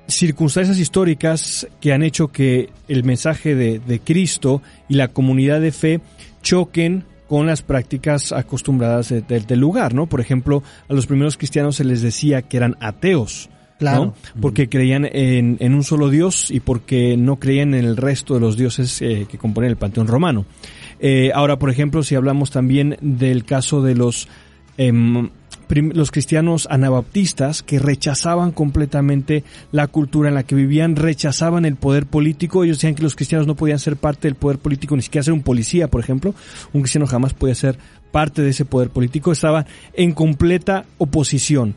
[0.07, 6.01] circunstancias históricas que han hecho que el mensaje de, Cristo y la comunidad de fe
[6.41, 10.07] choquen con las prácticas acostumbradas del lugar, ¿no?
[10.07, 13.49] Por ejemplo, a los primeros cristianos se les decía que eran ateos,
[13.81, 14.13] Claro.
[14.39, 18.55] Porque creían en, un solo Dios y porque no creían en el resto de los
[18.55, 20.45] dioses eh, que componen el panteón romano.
[21.01, 24.27] Eh, ahora, por ejemplo, si hablamos también del caso de los
[24.77, 25.29] em,
[25.73, 32.05] los cristianos anabaptistas que rechazaban completamente la cultura en la que vivían, rechazaban el poder
[32.05, 32.63] político.
[32.63, 35.33] Ellos decían que los cristianos no podían ser parte del poder político, ni siquiera ser
[35.33, 36.35] un policía, por ejemplo.
[36.73, 37.77] Un cristiano jamás podía ser
[38.11, 39.31] parte de ese poder político.
[39.31, 41.75] Estaba en completa oposición.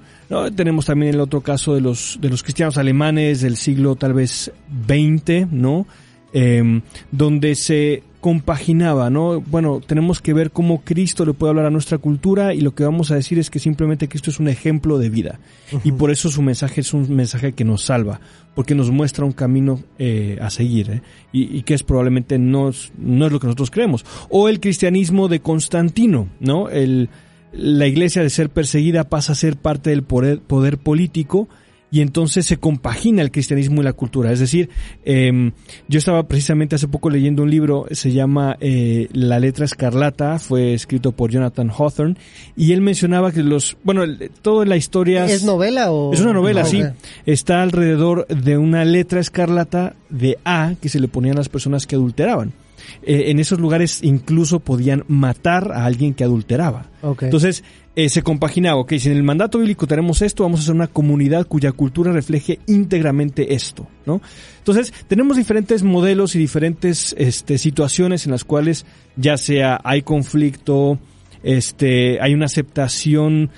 [0.56, 4.50] Tenemos también el otro caso de los, de los cristianos alemanes del siglo tal vez
[4.86, 5.86] 20, ¿no?
[6.32, 6.82] Em,
[7.12, 9.42] donde se compaginaba, ¿no?
[9.42, 12.82] Bueno, tenemos que ver cómo Cristo le puede hablar a nuestra cultura y lo que
[12.82, 15.40] vamos a decir es que simplemente Cristo es un ejemplo de vida
[15.84, 18.22] y por eso su mensaje es un mensaje que nos salva,
[18.54, 21.02] porque nos muestra un camino eh, a seguir ¿eh?
[21.32, 24.06] y, que es probablemente no, no es lo que nosotros creemos.
[24.30, 26.70] O el cristianismo de Constantino, ¿no?
[26.70, 27.10] El,
[27.52, 31.46] la iglesia de ser perseguida pasa a ser parte del poder, poder político
[31.94, 34.32] y entonces se compagina el cristianismo y la cultura.
[34.32, 34.68] Es decir,
[35.04, 35.52] em,
[35.86, 40.74] yo estaba precisamente hace poco leyendo un libro, se llama eh, La letra escarlata, fue
[40.74, 42.16] escrito por Jonathan Hawthorne,
[42.56, 44.02] y él mencionaba que los, bueno,
[44.42, 45.26] toda la historia...
[45.26, 46.12] ¿Es novela o...?
[46.12, 46.82] Es una novela, sí.
[47.26, 51.86] Está alrededor de una letra escarlata de A que se le ponían a las personas
[51.86, 52.54] que adulteraban.
[53.02, 56.90] Eh, en esos lugares incluso podían matar a alguien que adulteraba.
[57.20, 57.62] Entonces,
[57.96, 60.86] eh, se compaginaba, ok, si en el mandato bíblico tenemos esto, vamos a ser una
[60.88, 64.20] comunidad cuya cultura refleje íntegramente esto, ¿no?
[64.58, 70.98] Entonces, tenemos diferentes modelos y diferentes este, situaciones en las cuales ya sea hay conflicto,
[71.42, 73.50] este, hay una aceptación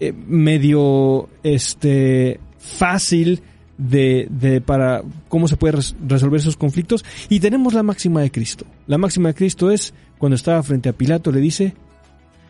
[0.00, 3.42] eh, medio este, fácil
[3.78, 7.04] de, de, para cómo se puede resolver esos conflictos.
[7.28, 8.64] Y tenemos la máxima de Cristo.
[8.86, 11.74] La máxima de Cristo es, cuando estaba frente a Pilato, le dice,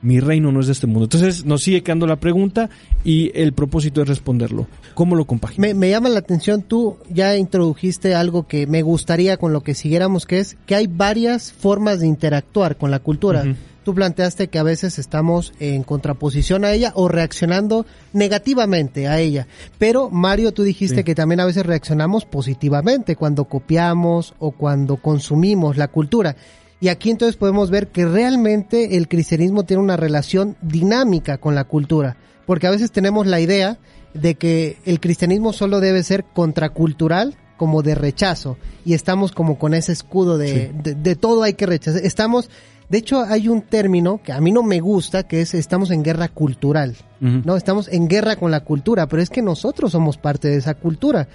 [0.02, 1.04] mi reino no es de este mundo.
[1.04, 2.68] Entonces nos sigue quedando la pregunta
[3.04, 4.66] y el propósito es responderlo.
[4.94, 5.74] ¿Cómo lo compaginas?
[5.74, 10.26] Me, llama la atención, tú ya introdujiste algo que me gustaría con lo que siguiéramos,
[10.26, 13.44] que es que hay varias formas de interactuar con la cultura.
[13.84, 19.48] Tú planteaste que a veces estamos en contraposición a ella o reaccionando negativamente a ella.
[19.78, 25.76] Pero Mario, tú dijiste que también a veces reaccionamos positivamente cuando copiamos o cuando consumimos
[25.76, 26.36] la cultura.
[26.83, 31.62] Y aquí entonces podemos ver que realmente el cristianismo tiene una relación dinámica con la
[31.62, 33.79] cultura, porque a veces tenemos la idea
[34.14, 39.72] de que el cristianismo solo debe ser contracultural, como de rechazo y estamos como con
[39.72, 42.05] ese escudo de, de, de todo hay que rechazar.
[42.05, 42.51] Estamos,
[42.88, 46.03] de hecho hay un término que a mí no me gusta, que es estamos en
[46.03, 46.96] guerra cultural.
[47.20, 50.75] No, estamos en guerra con la cultura, pero es que nosotros somos parte de esa
[50.75, 51.29] cultura.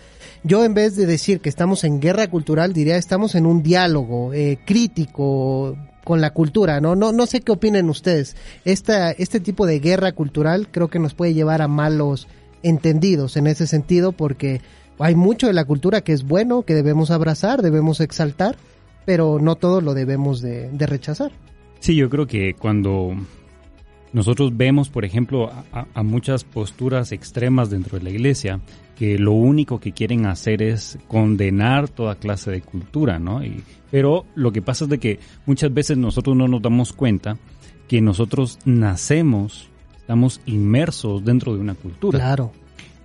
[0.44, 4.34] Yo en vez de decir que estamos en guerra cultural, diría estamos en un diálogo
[4.34, 6.98] eh, crítico con la cultura, ¿no?
[6.98, 8.36] No, no sé qué opinen ustedes.
[8.66, 12.28] Esta, este tipo de guerra cultural creo que nos puede llevar a malos
[12.64, 14.60] entendidos en ese sentido porque
[15.00, 18.56] hay mucho de la cultura que es bueno, que debemos abrazar, debemos exaltar,
[19.06, 21.32] pero no todo lo debemos de, de rechazar.
[21.80, 23.16] Sí, yo creo que cuando
[24.14, 28.60] nosotros vemos, por ejemplo, a, a muchas posturas extremas dentro de la iglesia,
[28.98, 33.44] que lo único que quieren hacer es condenar toda clase de cultura, ¿no?
[33.44, 37.38] Y, pero lo que pasa es de que muchas veces nosotros no nos damos cuenta
[37.88, 42.20] que nosotros nacemos, estamos inmersos dentro de una cultura.
[42.20, 42.52] Claro.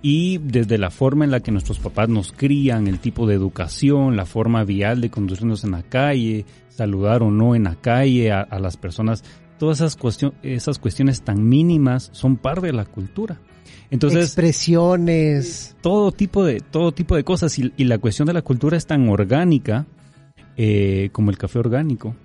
[0.05, 4.15] Y desde la forma en la que nuestros papás nos crían, el tipo de educación,
[4.17, 8.41] la forma vial de conducirnos en la calle, saludar o no en la calle a,
[8.41, 9.23] a las personas,
[9.57, 13.39] todas esas, cuestion- esas cuestiones tan mínimas son parte de la cultura.
[13.91, 15.75] Entonces, Expresiones.
[15.81, 18.85] todo tipo de, todo tipo de cosas y, y la cuestión de la cultura es
[18.85, 19.85] tan orgánica
[20.57, 22.15] eh, como el café orgánico.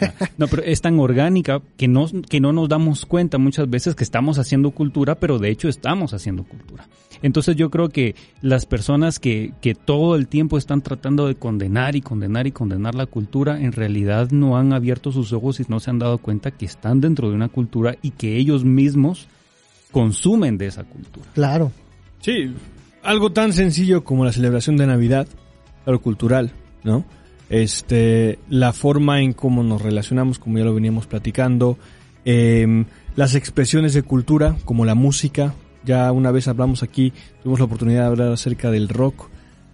[0.36, 4.04] No, pero es tan orgánica que no, que no nos damos cuenta muchas veces que
[4.04, 6.86] estamos haciendo cultura, pero de hecho estamos haciendo cultura.
[7.22, 11.96] Entonces yo creo que las personas que, que todo el tiempo están tratando de condenar
[11.96, 15.80] y condenar y condenar la cultura, en realidad no han abierto sus ojos y no
[15.80, 19.28] se han dado cuenta que están dentro de una cultura y que ellos mismos
[19.90, 21.26] consumen de esa cultura.
[21.34, 21.72] Claro.
[22.20, 22.52] Sí,
[23.02, 25.26] algo tan sencillo como la celebración de Navidad,
[25.86, 26.52] algo cultural,
[26.84, 27.04] ¿no?
[27.48, 31.78] Este, la forma en cómo nos relacionamos, como ya lo veníamos platicando,
[32.24, 32.84] em,
[33.16, 35.54] las expresiones de cultura, como la música.
[35.88, 39.28] Ya una vez hablamos aquí, tuvimos la oportunidad de hablar acerca del rock.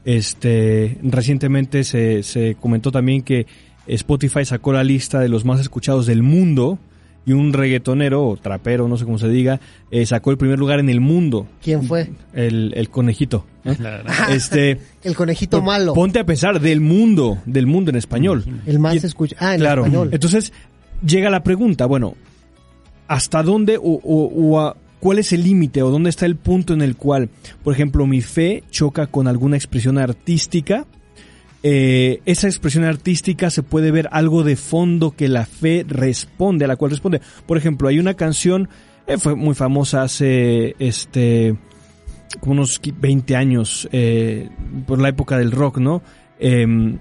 [0.05, 3.47] Este, recientemente se, se comentó también que
[3.89, 6.79] Spotify sacó la lista de los más escuchados del mundo
[7.27, 9.59] y un reggaetonero o trapero, no sé cómo se diga,
[9.91, 11.47] eh, sacó el primer lugar en el mundo.
[11.63, 12.11] ¿Quién fue?
[12.33, 13.45] El, el conejito.
[13.65, 13.77] ¿eh?
[14.31, 15.95] Este, El conejito malo.
[15.95, 18.45] Ponte a pesar del mundo, del mundo en español.
[18.67, 19.45] El más escuchado.
[19.45, 19.83] Ah, en claro.
[19.87, 20.11] español.
[20.13, 20.53] Entonces,
[21.05, 22.15] llega la pregunta, bueno,
[23.09, 26.73] ¿hasta dónde o, o- o a- cuál es el límite o dónde está el punto
[26.75, 27.29] en el cual,
[27.63, 30.87] por ejemplo, mi fe choca con alguna expresión artística?
[31.63, 36.69] Eh, esa expresión artística se puede ver algo de fondo que la fe responde, a
[36.69, 37.21] la cual responde.
[37.47, 38.69] Por ejemplo, hay una canción,
[39.07, 41.57] eh, fue muy famosa hace, este,
[42.41, 44.51] como unos qui- 20 años, eh,
[44.87, 46.03] por la época del rock, ¿no?
[46.39, 46.99] Em,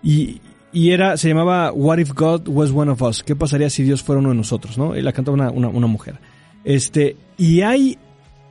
[0.00, 0.40] y,
[0.72, 3.24] y era, se llamaba What If God Was One of Us?
[3.24, 4.78] ¿Qué pasaría si Dios fuera uno de nosotros?
[4.78, 4.94] ¿no?
[4.94, 6.20] La cantaba una, una, una mujer.
[6.64, 7.98] Este, y hay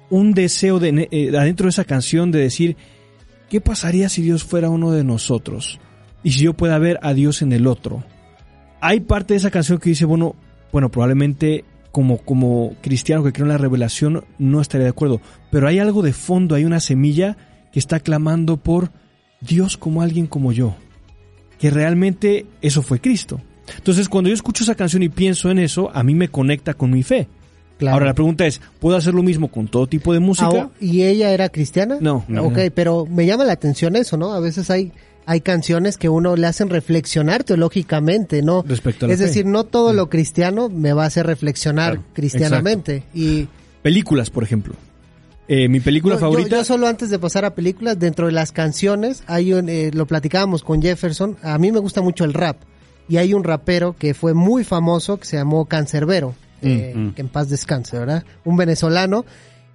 [0.09, 2.77] un deseo de, eh, adentro de esa canción de decir,
[3.49, 5.79] ¿qué pasaría si Dios fuera uno de nosotros?
[6.23, 8.03] Y si yo pueda ver a Dios en el otro.
[8.81, 10.35] Hay parte de esa canción que dice, bueno,
[10.71, 15.67] bueno, probablemente como, como cristiano que creo en la revelación no estaría de acuerdo, pero
[15.67, 17.37] hay algo de fondo, hay una semilla
[17.71, 18.91] que está clamando por
[19.41, 20.75] Dios como alguien como yo,
[21.59, 23.41] que realmente eso fue Cristo.
[23.77, 26.91] Entonces, cuando yo escucho esa canción y pienso en eso, a mí me conecta con
[26.91, 27.27] mi fe.
[27.83, 27.95] Claro.
[27.95, 30.49] Ahora la pregunta es, ¿puedo hacer lo mismo con todo tipo de música?
[30.53, 31.97] Ah, ¿Y ella era cristiana?
[31.99, 32.23] No.
[32.27, 32.43] No.
[32.45, 34.33] Ok, pero me llama la atención eso, ¿no?
[34.33, 34.91] A veces hay,
[35.25, 38.63] hay canciones que uno le hacen reflexionar teológicamente, ¿no?
[38.67, 39.25] Respecto a la es fe.
[39.27, 43.03] decir, no todo lo cristiano me va a hacer reflexionar Claro, cristianamente.
[43.13, 43.47] Y
[43.81, 44.75] Películas, por ejemplo.
[45.49, 46.55] Eh, mi película No, yo- favorita...
[46.57, 50.05] Yo, solo antes de pasar a películas, dentro de las canciones, hay un, eh, lo
[50.05, 52.57] platicábamos con Jefferson, a mí me gusta mucho el rap.
[53.09, 57.09] Y hay un rapero que fue muy famoso que se llamó Cancerbero, eh, Mm.
[57.11, 58.23] que en paz descanse, ¿verdad?
[58.45, 59.25] Un venezolano.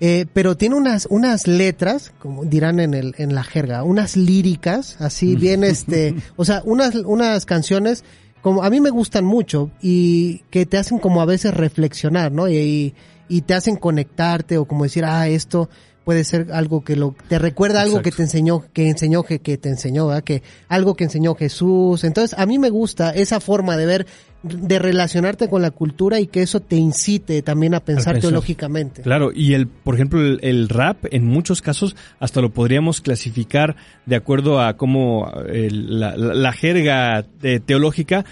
[0.01, 4.97] eh, pero tiene unas, unas letras, como dirán en, el, en la jerga, unas líricas,
[5.01, 8.05] así bien, este, o sea, unas, unas canciones
[8.41, 12.49] como a mí me gustan mucho y que te hacen como a veces reflexionar, ¿no?
[12.49, 12.95] Y,
[13.29, 15.69] y te hacen conectarte o como decir, ah, esto
[16.09, 19.59] puede ser algo que lo te recuerda algo que te enseñó, que enseñó que, que
[19.59, 20.25] te enseñó, ¿verdad?
[20.25, 22.03] Que algo que enseñó Jesús.
[22.03, 24.07] Entonces, a mí me gusta esa forma de ver
[24.43, 28.31] de relacionarte con la cultura y que eso te incite también a pensar pensar.
[28.31, 29.03] teológicamente.
[29.03, 33.77] Claro, y el, por ejemplo, el, el rap en muchos casos hasta lo podríamos clasificar
[34.07, 38.25] de acuerdo a cómo eh, la, la- la jerga eh, teológica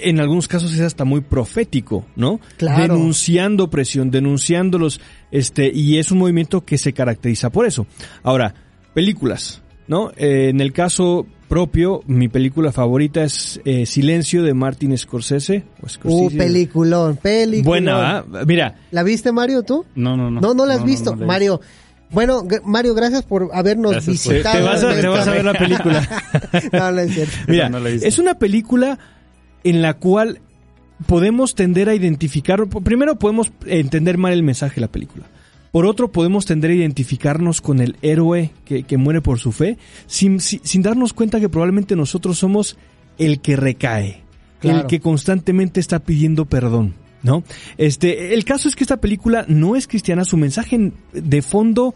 [0.00, 2.40] en algunos casos es hasta muy profético, ¿no?
[2.56, 2.94] Claro.
[2.94, 7.86] Denunciando opresión, denunciando los, este, y es un movimiento que se caracteriza por eso.
[8.22, 8.54] Ahora,
[8.94, 10.10] películas, ¿no?
[10.16, 15.64] Eh, en el caso propio, mi película favorita es eh, Silencio de Martin Scorsese.
[15.82, 17.64] o Uh, peliculón, peliculón.
[17.64, 18.24] Buena, ¿ah?
[18.46, 19.84] Mira, ¿La viste, Mario, tú?
[19.94, 20.40] No, no, no.
[20.40, 21.12] No, no la has visto.
[21.12, 21.60] no la he Mario,
[22.10, 24.58] Bueno, Mario, gracias por habernos visitado.
[24.58, 26.06] Te vas, a, ver la película.
[26.72, 27.36] no, no es cierto.
[27.48, 27.70] Mira,
[28.02, 28.98] es una película
[29.64, 30.40] en la cual
[31.06, 35.26] podemos tender a identificar, primero podemos entender mal el mensaje de la película.
[35.70, 40.40] Por otro, podemos tender a identificarnos con el héroe que, muere por su fe, sin,
[40.40, 42.78] sin, darnos cuenta que probablemente nosotros somos
[43.18, 44.22] el que recae,
[44.62, 46.94] el que constantemente está pidiendo perdón.
[47.22, 47.42] ¿no?
[47.76, 51.94] Este, el caso es que esta película no es cristiana, su mensaje de fondo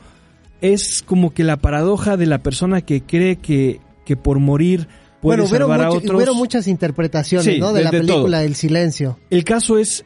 [0.61, 4.89] es como que la paradoja de la persona que cree que, que por morir
[5.23, 6.23] puede bueno, salvar a otros.
[6.23, 7.73] Hubo muchas interpretaciones, ¿no?
[7.73, 9.19] De, la película El Silencio.
[9.31, 10.05] El caso es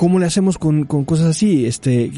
[0.00, 1.66] ¿Cómo le hacemos con, cosas así?
[1.66, 2.10] Este,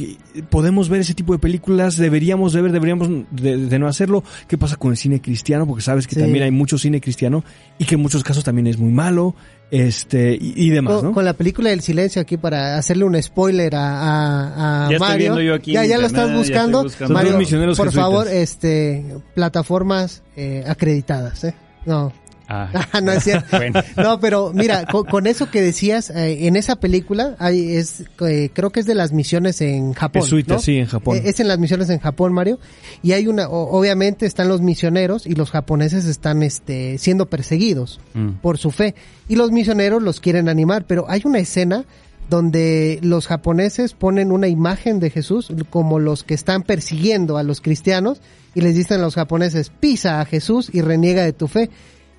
[0.50, 4.22] podemos ver ese tipo de películas, deberíamos de ver, deberíamos de, no hacerlo.
[4.46, 5.66] ¿Qué pasa con el cine cristiano?
[5.66, 7.42] Porque sabes que también hay mucho cine cristiano
[7.80, 9.34] y que en muchos casos también es muy malo,
[9.72, 14.84] este, y, demás, con, Con la película del silencio aquí para hacerle un spoiler a,
[14.86, 15.32] a, ya Mario.
[15.32, 16.84] Estoy yo aquí ya, ya lo estás buscando.
[17.08, 17.38] Mario,
[17.74, 19.02] por favor, este,
[19.34, 21.54] plataformas eh, acreditadas, ¿eh?
[21.86, 22.12] No,
[22.52, 23.00] Ah.
[23.02, 23.56] no es cierto.
[23.96, 28.70] No, pero mira, con, eso que decías, eh, en esa película hay, es, eh, creo
[28.70, 30.22] que es de las misiones en Japón.
[30.22, 31.16] Es sí, en Japón.
[31.16, 32.58] Eh, es en las misiones en Japón, Mario.
[33.02, 38.32] Y hay una, obviamente están los misioneros y los japoneses están este, siendo perseguidos mm.
[38.42, 38.94] por su fe.
[39.28, 41.86] Y los misioneros los quieren animar, pero hay una escena
[42.28, 47.60] donde los japoneses ponen una imagen de Jesús como los que están persiguiendo a los
[47.60, 48.20] cristianos
[48.54, 51.70] y les dicen a los japoneses, pisa a Jesús y reniega de tu fe.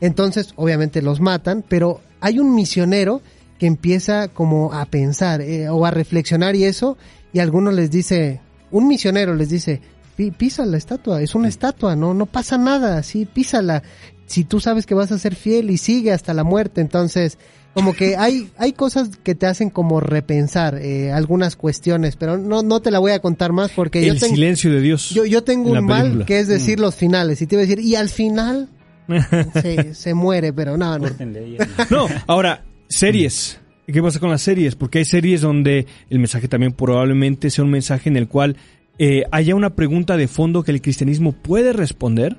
[0.03, 3.21] Entonces, obviamente los matan, pero hay un misionero
[3.57, 6.97] que empieza como a pensar eh, o a reflexionar y eso,
[7.31, 9.79] y algunos les dice, un misionero les dice,
[10.37, 13.81] pisa la estatua, es una estatua, no, no pasa nada, sí, písala.
[14.25, 17.37] Si tú sabes que vas a ser fiel y sigue hasta la muerte, entonces,
[17.73, 22.61] como que hay, hay cosas que te hacen como repensar eh, algunas cuestiones, pero no,
[22.61, 25.11] no te la voy a contar más porque el yo tengo, silencio de Dios.
[25.11, 26.81] Yo, yo tengo un mal que es decir mm.
[26.81, 28.67] los finales, y te iba a decir, y al final,
[29.61, 31.07] se, se muere, pero no, no.
[31.89, 33.59] No, ahora, series.
[33.85, 34.75] ¿Qué pasa con las series?
[34.75, 38.55] Porque hay series donde el mensaje también probablemente sea un mensaje en el cual
[38.97, 42.37] eh, haya una pregunta de fondo que el cristianismo puede responder,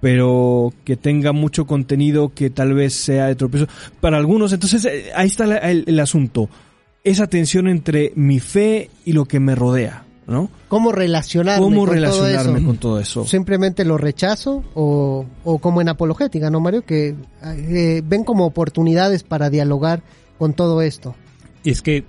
[0.00, 3.66] pero que tenga mucho contenido que tal vez sea de tropiezo
[4.00, 4.52] para algunos.
[4.52, 6.50] Entonces, eh, ahí está el asunto.
[7.02, 10.04] Esa tensión entre mi fe y lo que me rodea.
[10.30, 10.48] ¿No?
[10.68, 12.66] ¿Cómo relacionarme, ¿Cómo con, relacionarme todo eso?
[12.66, 13.26] con todo eso?
[13.26, 16.82] ¿Simplemente lo rechazo o, o como en apologética, ¿no, Mario?
[16.82, 20.02] Que eh, ven como oportunidades para dialogar
[20.38, 21.16] con todo esto.
[21.64, 22.04] Y es que,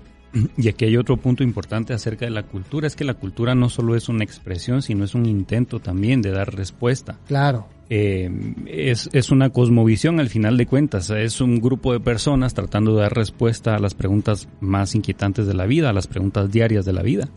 [0.56, 3.68] y aquí hay otro punto importante acerca de la cultura, es que la cultura no
[3.68, 7.18] solo es una expresión, sino es un intento también de dar respuesta.
[7.26, 7.66] Claro.
[7.90, 8.30] Eh,
[8.66, 13.02] es, es, una cosmovisión al final de cuentas, es un grupo de personas tratando de
[13.02, 16.92] dar respuesta a las preguntas más inquietantes de la vida, a las preguntas diarias de
[16.92, 17.28] la vida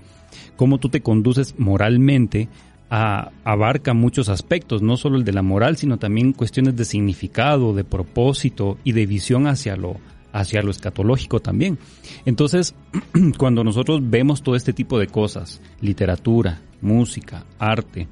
[0.56, 2.50] cómo tú te conduces moralmente
[2.90, 7.84] abarca muchos aspectos, no solo el de la moral, sino también cuestiones de significado, de
[7.84, 9.98] propósito y de visión hacia lo,
[10.32, 11.78] hacia lo escatológico también.
[12.26, 12.76] Entonces,
[13.38, 18.08] cuando nosotros vemos todo este tipo de cosas, literatura, música, arte,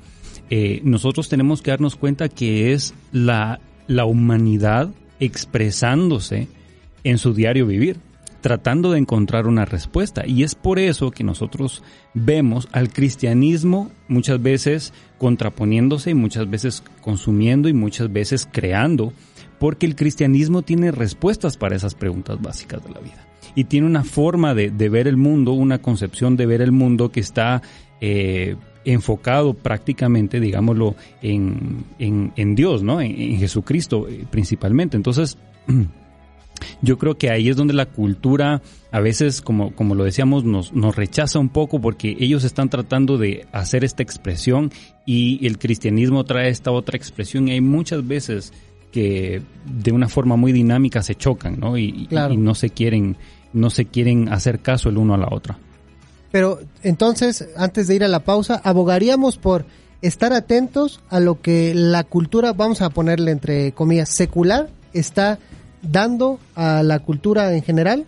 [0.49, 6.47] eh, nosotros tenemos que darnos cuenta que es la, la humanidad expresándose
[7.03, 7.97] en su diario vivir
[8.43, 10.27] tratando de encontrar una respuesta.
[10.27, 11.81] Y es por eso que nosotros
[12.13, 19.13] vemos al cristianismo muchas veces contraponiéndose y muchas veces consumiendo y muchas veces creando,
[19.59, 23.25] porque el cristianismo tiene respuestas para esas preguntas básicas de la vida.
[23.55, 27.21] Y tiene una forma de, ver el mundo, una concepción de ver el mundo que
[27.21, 27.63] está...
[28.01, 32.99] Eh, enfocado prácticamente, digámoslo, en, en, Dios, ¿no?
[32.99, 34.97] En, en Jesucristo eh, principalmente.
[34.97, 35.37] Entonces,
[36.81, 40.73] yo creo que ahí es donde la cultura a veces, como, como lo decíamos, nos,
[40.73, 44.71] nos rechaza un poco porque ellos están tratando de hacer esta expresión
[45.05, 48.53] y el cristianismo trae esta otra expresión y hay muchas veces
[48.91, 51.77] que de una forma muy dinámica se chocan, ¿no?
[51.77, 53.17] Y, y no se quieren,
[53.51, 55.57] no se quieren hacer caso el uno a la otra.
[56.31, 59.65] Pero entonces, antes de ir a la pausa, abogaríamos por
[60.03, 65.39] estar atentos a lo que la cultura, vamos a ponerle entre comillas, secular, está
[65.83, 68.05] dando a la cultura en general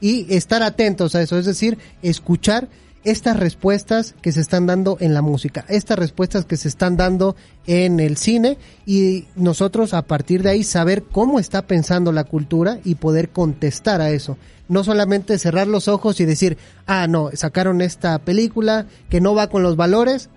[0.00, 2.68] y estar atentos a eso, es decir, escuchar
[3.06, 7.36] estas respuestas que se están dando en la música, estas respuestas que se están dando
[7.68, 12.80] en el cine y nosotros a partir de ahí saber cómo está pensando la cultura
[12.84, 14.36] y poder contestar a eso.
[14.68, 19.48] No solamente cerrar los ojos y decir, ah, no, sacaron esta película que no va
[19.48, 20.28] con los valores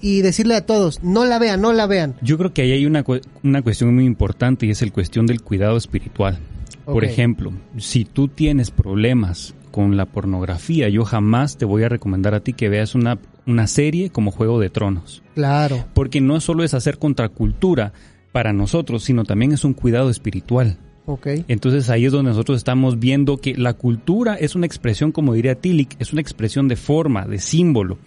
[0.00, 2.16] y decirle a todos, no la vean, no la vean.
[2.22, 3.04] Yo creo que ahí hay una,
[3.44, 6.40] una cuestión muy importante y es el cuestión del cuidado espiritual.
[6.84, 10.88] Por ejemplo, si tú tienes problemas con la pornografía.
[10.88, 14.60] Yo jamás te voy a recomendar a ti que veas una, una serie como Juego
[14.60, 15.22] de Tronos.
[15.34, 15.86] Claro.
[15.94, 17.92] Porque no solo es hacer contracultura
[18.32, 20.78] para nosotros, sino también es un cuidado espiritual.
[21.06, 21.44] Okay.
[21.48, 25.56] Entonces ahí es donde nosotros estamos viendo que la cultura es una expresión, como diría
[25.56, 27.98] Tillich, es una expresión de forma, de símbolo.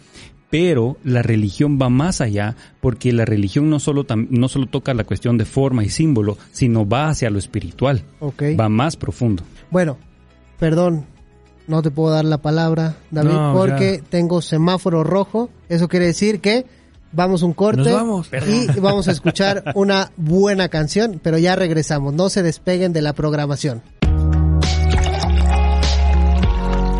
[0.50, 5.04] Pero la religión va más allá porque la religión no solo, no solo toca la
[5.04, 8.04] cuestión de forma y símbolo, sino va hacia lo espiritual.
[8.20, 8.56] Okay.
[8.56, 9.44] Va más profundo.
[9.72, 9.98] Bueno,
[10.60, 11.08] perdón,
[11.68, 15.50] no te puedo dar la palabra, David, porque tengo semáforo rojo.
[15.70, 16.66] Eso quiere decir que
[17.12, 17.92] vamos un corte
[18.48, 22.14] y vamos a escuchar una buena canción, pero ya regresamos.
[22.14, 23.82] No se despeguen de la programación.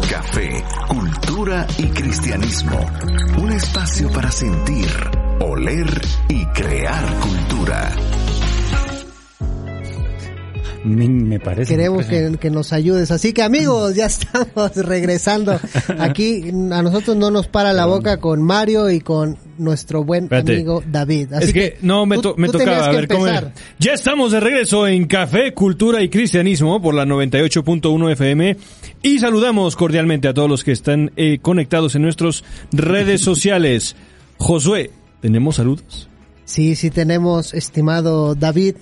[0.10, 2.80] Café, cultura y cristianismo.
[3.42, 4.88] Un espacio para sentir,
[5.40, 7.92] oler y crear cultura.
[10.84, 11.76] Me parece.
[11.76, 13.12] Queremos que, nos ayudes.
[13.12, 15.60] Así que amigos, ya estamos regresando.
[16.00, 20.84] Aquí a nosotros no nos para la boca con Mario y con nuestro buen amigo
[20.86, 21.34] David.
[21.34, 22.86] Así es que, no me, me tocaba.
[22.86, 23.28] A ver, ¿cómo
[23.80, 28.58] Ya estamos de regreso en Café, Cultura y Cristianismo por la 98.1 FM
[29.02, 33.96] y saludamos cordialmente a todos los que están eh, conectados en nuestras redes sociales.
[34.38, 36.10] Josué, ¿tenemos saludos?
[36.46, 38.76] Sí, sí tenemos, estimado David,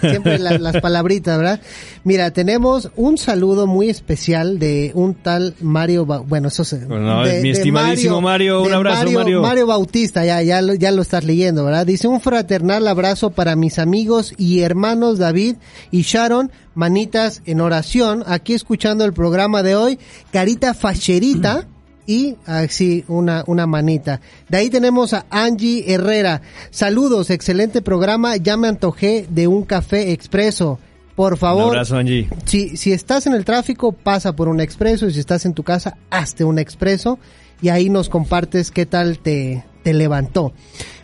[0.00, 1.60] siempre las palabritas, ¿verdad?
[2.04, 6.78] Mira, tenemos un saludo muy especial de un tal Mario, bueno, eso se...
[6.86, 9.66] mi estimadísimo Mario, un abrazo Mario, Mario.
[9.66, 11.86] Bautista, ya, ya, lo, ya lo estás leyendo, ¿verdad?
[11.86, 15.56] Dice un fraternal abrazo para mis amigos y hermanos David
[15.90, 19.98] y Sharon, manitas en oración, aquí escuchando el programa de hoy,
[20.32, 21.66] carita facherita
[22.06, 24.20] y así una, una manita.
[24.48, 26.42] De ahí tenemos a Angie Herrera.
[26.70, 28.36] Saludos, excelente programa.
[28.36, 30.78] Ya me antojé de un café expreso.
[31.14, 32.28] Por favor, un abrazo, Angie.
[32.44, 35.06] Si, si estás en el tráfico, pasa por un expreso.
[35.06, 37.18] Y si estás en tu casa, hazte un expreso.
[37.60, 40.52] Y ahí nos compartes qué tal te, te levantó.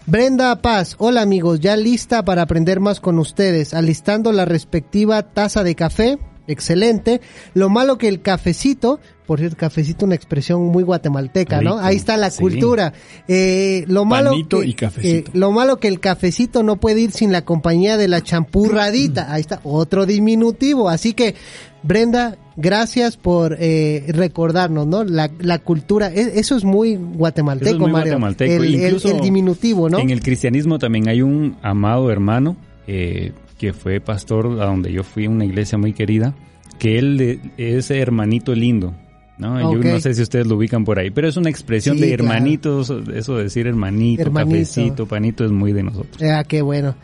[0.06, 5.62] Brenda Paz, hola amigos, ya lista para aprender más con ustedes, alistando la respectiva taza
[5.62, 6.18] de café.
[6.46, 7.20] Excelente.
[7.52, 11.78] Lo malo que el cafecito por cierto, cafecito, una expresión muy guatemalteca, ¿no?
[11.78, 12.94] Ahí está la cultura.
[13.28, 17.30] Eh, lo malo que, y eh, lo malo que el cafecito no puede ir sin
[17.30, 19.30] la compañía de la champurradita.
[19.30, 20.88] Ahí está, otro diminutivo.
[20.88, 21.34] Así que,
[21.82, 25.04] Brenda, gracias por eh, recordarnos, ¿no?
[25.04, 28.12] La, la cultura, e, eso es muy guatemalteco, Mario.
[28.12, 28.64] Guatemalteco.
[28.64, 29.98] El, el, diminutivo, ¿no?
[29.98, 32.56] En el cristianismo también hay un amado hermano
[32.86, 36.34] que fue pastor a donde yo fui, una iglesia muy querida,
[36.78, 38.94] que él es hermanito lindo
[39.38, 39.72] ¿no?
[39.72, 42.90] Yo no sé si ustedes lo ubican por ahí, pero es una expresión de hermanitos,
[43.14, 46.22] eso de decir hermanito, cafecito, panito es muy de nosotros.
[46.22, 46.94] Ah, qué bueno.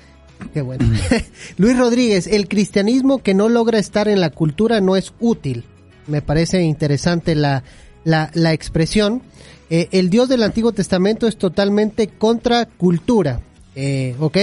[0.52, 0.84] Qué bueno.
[1.56, 5.64] Luis Rodríguez, el cristianismo que no logra estar en la cultura no es útil.
[6.06, 7.64] Me parece interesante la,
[8.04, 9.22] la, la expresión.
[9.70, 13.40] Eh, el Dios del Antiguo Testamento es totalmente contra cultura.
[13.74, 14.38] Eh, ¿Ok?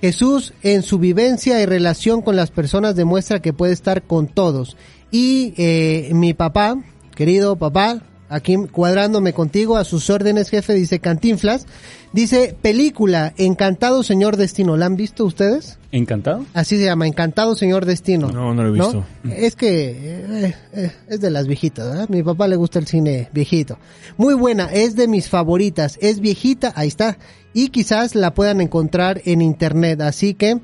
[0.00, 4.76] Jesús en su vivencia y relación con las personas demuestra que puede estar con todos.
[5.10, 6.78] Y eh, mi papá,
[7.20, 8.00] querido papá,
[8.30, 11.66] aquí cuadrándome contigo, a sus órdenes, jefe, dice Cantinflas.
[12.14, 14.78] Dice, película, Encantado Señor Destino.
[14.78, 15.78] ¿La han visto ustedes?
[15.92, 16.46] ¿Encantado?
[16.54, 18.30] Así se llama, Encantado Señor Destino.
[18.32, 19.04] No, no lo he visto.
[19.36, 22.08] Es que eh, eh, es de las viejitas, ¿verdad?
[22.08, 23.76] Mi papá le gusta el cine viejito.
[24.16, 25.98] Muy buena, es de mis favoritas.
[26.00, 27.18] Es viejita, ahí está.
[27.52, 30.00] Y quizás la puedan encontrar en internet.
[30.00, 30.58] Así que,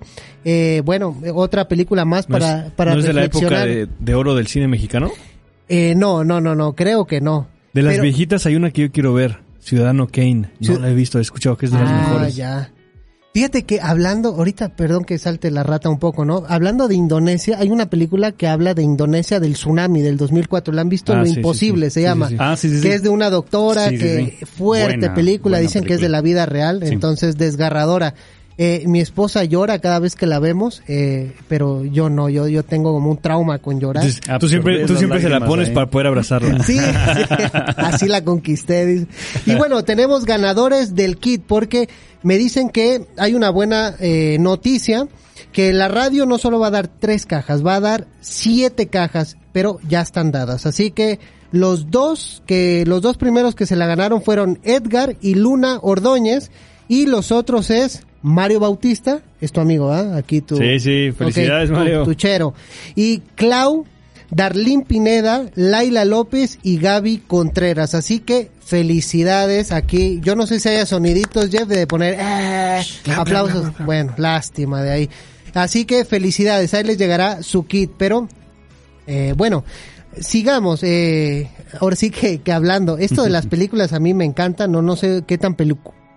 [0.47, 4.47] eh, bueno, otra película más para, para ¿no es de la época de oro del
[4.47, 5.13] cine mexicano?
[5.69, 7.49] Eh, no, no, no, no, creo que no.
[7.73, 10.51] De las viejitas hay una que yo quiero ver, Ciudadano Kane.
[10.61, 12.37] No la he visto, he escuchado que es de las ah, mejores.
[12.37, 12.73] ya.
[13.37, 16.45] Fíjate que hablando, ahorita, perdón que salte la rata un poco, ¿no?
[16.49, 20.73] Hablando de Indonesia, hay una película que habla de Indonesia del tsunami del 200004.
[20.73, 21.13] ¿La han visto?
[21.13, 22.31] Ah, Lo Imposible se llama.
[22.39, 26.09] Ah, sí, sí, Que es de una doctora que fuerte película, dicen que es de
[26.09, 28.15] la vida real, entonces desgarradora.
[28.59, 32.63] Eh, mi esposa llora cada vez que la vemos, eh, pero yo no, yo, yo
[32.63, 34.07] tengo como un trauma con llorar.
[34.29, 36.63] Ah, tú siempre, tú siempre se la pones para poder abrazarla.
[36.67, 36.79] Sí,
[37.77, 39.07] así la conquisté.
[39.45, 41.91] Y bueno, tenemos ganadores del kit porque
[42.23, 45.07] me dicen que hay una buena eh, noticia,
[45.53, 49.37] que la radio no solo va a dar tres cajas, va a dar siete cajas,
[49.53, 50.65] pero ya están dadas.
[50.65, 51.21] Así que
[51.53, 56.51] los dos que los dos primeros que se la ganaron fueron Edgar y Luna Ordóñez
[56.89, 60.17] y los otros es Mario Bautista, es tu amigo, ¿ah?
[60.17, 60.57] Aquí tu...
[60.57, 62.03] Sí, sí, felicidades Mario.
[62.03, 62.55] Tu, chero.
[62.97, 63.87] Y Clau,
[64.33, 67.95] Darlín Pineda, Laila López y Gaby Contreras.
[67.95, 70.19] Así que felicidades aquí.
[70.25, 72.83] Yo no sé si haya soniditos, Jeff, de poner eh,
[73.17, 73.71] aplausos.
[73.85, 75.11] bueno, lástima de ahí.
[75.55, 77.93] Así que felicidades, ahí les llegará su kit.
[77.97, 78.27] Pero,
[79.07, 79.63] eh, bueno,
[80.19, 80.83] sigamos.
[80.83, 81.49] Eh,
[81.81, 82.99] ahora sí que, que, hablando.
[82.99, 84.67] Esto de las películas a mí me encanta.
[84.67, 85.55] No, no sé qué tan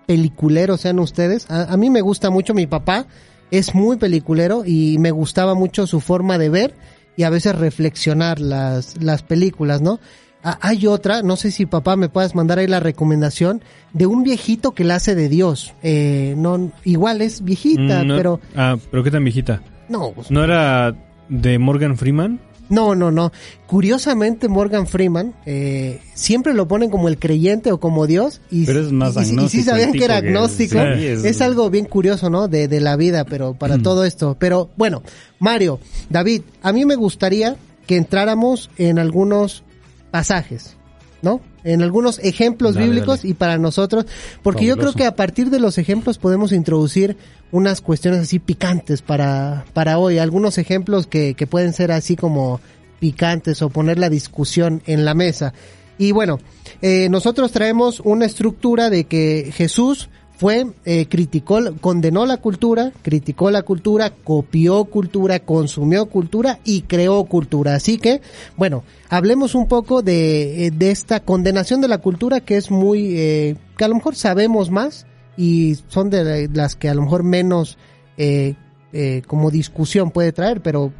[0.10, 1.46] peliculeros sean ustedes.
[1.52, 2.56] A, a, mí me gusta mucho.
[2.56, 3.06] Mi papá
[3.52, 6.74] es muy peliculero y me gustaba mucho su forma de ver
[7.16, 10.00] y a veces reflexionar las, las películas, ¿no?
[10.42, 13.62] Hay otra, no sé si papá me puedas mandar ahí la recomendación
[13.94, 15.74] de un viejito que la hace de Dios.
[15.84, 19.62] Eh, no, igual es viejita, Mm, pero Ah, pero qué tan viejita.
[19.90, 20.96] no, pues, ¿No era
[21.28, 22.40] de Morgan Freeman?
[22.70, 23.32] No, no, no.
[23.68, 28.82] Curiosamente Morgan Freeman eh, siempre lo ponen como el creyente o como Dios y, Pero
[28.82, 30.80] es más y- y- agnóstico sabían que era que agnóstico.
[30.80, 32.48] es- algo bien curioso, ¿no?
[32.48, 33.84] De, de la vida, pero para Mm.
[33.84, 34.36] todo esto.
[34.40, 35.04] Pero bueno,
[35.40, 37.56] Mario, David, a mí me gustaría
[37.88, 39.64] que entráramos en algunos
[40.12, 40.76] pasajes,
[41.22, 41.42] ¿no?
[41.64, 43.30] En algunos ejemplos Dale, bíblicos dale.
[43.30, 44.06] y para nosotros,
[44.42, 47.18] porque yo creo que a partir de los ejemplos podemos introducir
[47.52, 52.62] unas cuestiones así picantes para, para hoy, algunos ejemplos que, que pueden ser así como
[53.00, 55.54] picantes o poner la discusión en la mesa.
[55.98, 56.40] Y bueno,
[56.82, 60.10] eh, nosotros traemos una estructura de que Jesús
[60.40, 67.26] fue, eh, criticó, condenó la cultura, criticó la cultura, copió cultura, consumió cultura y creó
[67.26, 67.76] cultura.
[67.76, 68.22] Así que,
[68.56, 73.18] bueno, hablemos un poco de, eh, de esta condenación de la cultura que es muy,
[73.18, 77.24] eh, que a lo mejor sabemos más y son de las que a lo mejor
[77.24, 77.78] menos
[78.18, 78.56] eh,
[78.94, 80.94] eh, como discusión puede traer, pero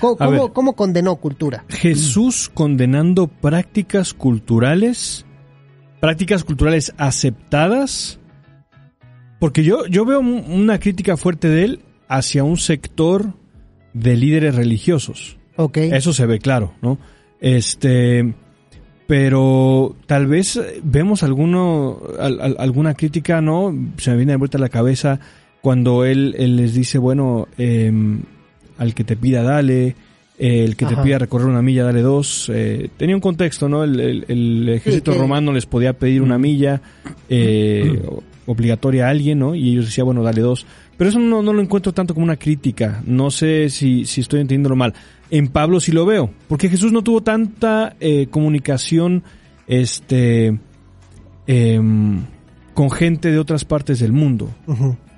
[0.00, 1.64] ¿cómo, cómo- cómo condenó cultura?
[1.68, 5.26] Jesús condenando prácticas culturales,
[6.00, 8.20] prácticas culturales aceptadas,
[9.42, 13.32] porque yo, yo veo un- una crítica fuerte de él hacia un sector
[13.92, 15.36] de líderes religiosos.
[15.56, 15.78] Ok.
[15.78, 16.96] Eso se ve claro, ¿no?
[17.40, 18.34] Este,
[19.08, 23.76] pero tal vez eh, vemos alguno, al- al- alguna crítica, ¿no?
[23.96, 25.18] Se me viene de vuelta a la cabeza
[25.60, 28.20] cuando él, él les dice, bueno, em,
[28.78, 29.96] al que te pida dale,
[30.38, 30.94] eh, el que Ajá.
[30.96, 32.48] te pida recorrer una milla dale dos.
[32.54, 33.82] eh, tenía un contexto, ¿no?
[33.82, 36.80] El, el- el ejército que- romano les podía pedir una milla
[37.28, 38.00] eh,
[38.46, 39.54] obligatoria a alguien, ¿no?
[39.54, 40.66] Y ellos decían, bueno, dale dos.
[40.96, 43.02] Pero eso no, no lo encuentro tanto como una crítica.
[43.06, 44.94] No sé si, si estoy entendiéndolo mal.
[45.30, 49.22] En Pablo sí lo veo, porque Jesús no tuvo tanta eh, comunicación
[49.66, 50.58] este,
[51.46, 52.22] em,
[52.74, 54.50] con gente de otras partes del mundo.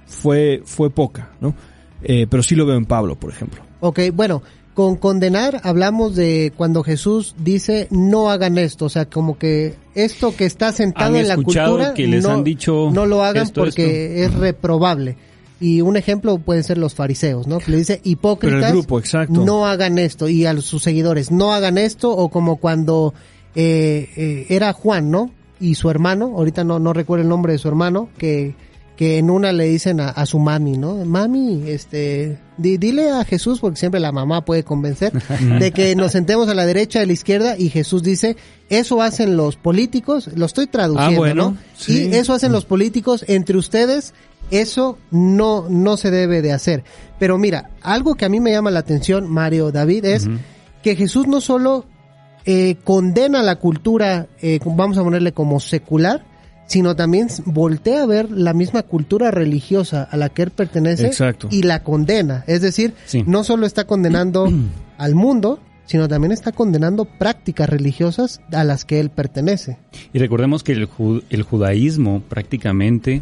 [0.07, 1.55] Fue, fue poca, ¿no?
[2.03, 3.63] Eh, pero sí lo veo en Pablo, por ejemplo.
[3.81, 4.43] Ok, bueno,
[4.75, 10.35] con condenar hablamos de cuando Jesús dice no hagan esto, o sea, como que esto
[10.37, 13.45] que está sentado ¿Han en la cultura que les no, han dicho no lo hagan
[13.45, 15.17] esto, porque es reprobable.
[15.61, 17.59] Y un ejemplo pueden ser los fariseos, ¿no?
[17.59, 22.11] Que le dice hipócritas, grupo, no hagan esto y a sus seguidores no hagan esto
[22.11, 23.15] o como cuando
[23.55, 25.31] eh, eh, era Juan, ¿no?
[25.61, 28.57] Y su hermano, ahorita no no recuerdo el nombre de su hermano, que
[28.97, 31.05] que en una le dicen a, a su mami, ¿no?
[31.05, 35.13] Mami, este, di- dile a Jesús, porque siempre la mamá puede convencer,
[35.59, 38.37] de que nos sentemos a la derecha, a la izquierda, y Jesús dice,
[38.71, 41.57] eso hacen los políticos, lo estoy traduciendo, Ah, bueno, ¿no?
[41.77, 42.09] sí.
[42.11, 44.15] Y eso hacen los políticos entre ustedes,
[44.53, 46.85] eso no, no se debe de hacer.
[47.19, 50.29] Pero mira, algo que a mí me llama la atención, Mario, David, es
[50.83, 51.87] que Jesús no solo
[52.45, 56.25] eh, condena la cultura, eh, vamos a ponerle como secular,
[56.67, 61.49] sino también voltea a ver la misma cultura religiosa a la que él pertenece Exacto.
[61.51, 62.43] y la condena.
[62.47, 63.23] Es decir, Sí.
[63.27, 64.49] no solo está condenando
[64.99, 69.77] al mundo, sino también está condenando prácticas religiosas a las que él pertenece.
[70.15, 73.21] Y recordemos que el, ju- el judaísmo prácticamente,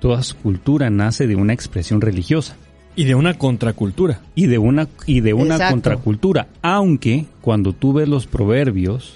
[0.00, 2.56] toda su cultura nace de una expresión religiosa
[2.96, 4.20] Y de una contracultura.
[4.34, 5.72] y de una, y de una Exacto.
[5.74, 6.48] contracultura.
[6.60, 9.14] Aunque cuando tú ves los proverbios,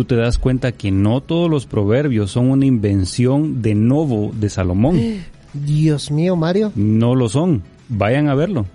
[0.00, 4.48] tú te das cuenta que no todos los proverbios son una invención de Novo de
[4.48, 4.98] Salomón.
[5.52, 6.72] Dios mío, Mario.
[6.74, 7.62] No lo son.
[7.88, 8.66] Vayan a verlo.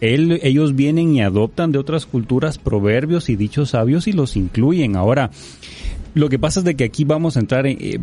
[0.00, 4.96] Él- ellos vienen y adoptan de otras culturas proverbios y dichos sabios y los incluyen.
[4.96, 5.30] Ahora,
[6.14, 7.78] lo que pasa es de que aquí vamos a entrar en...
[7.80, 7.98] eh,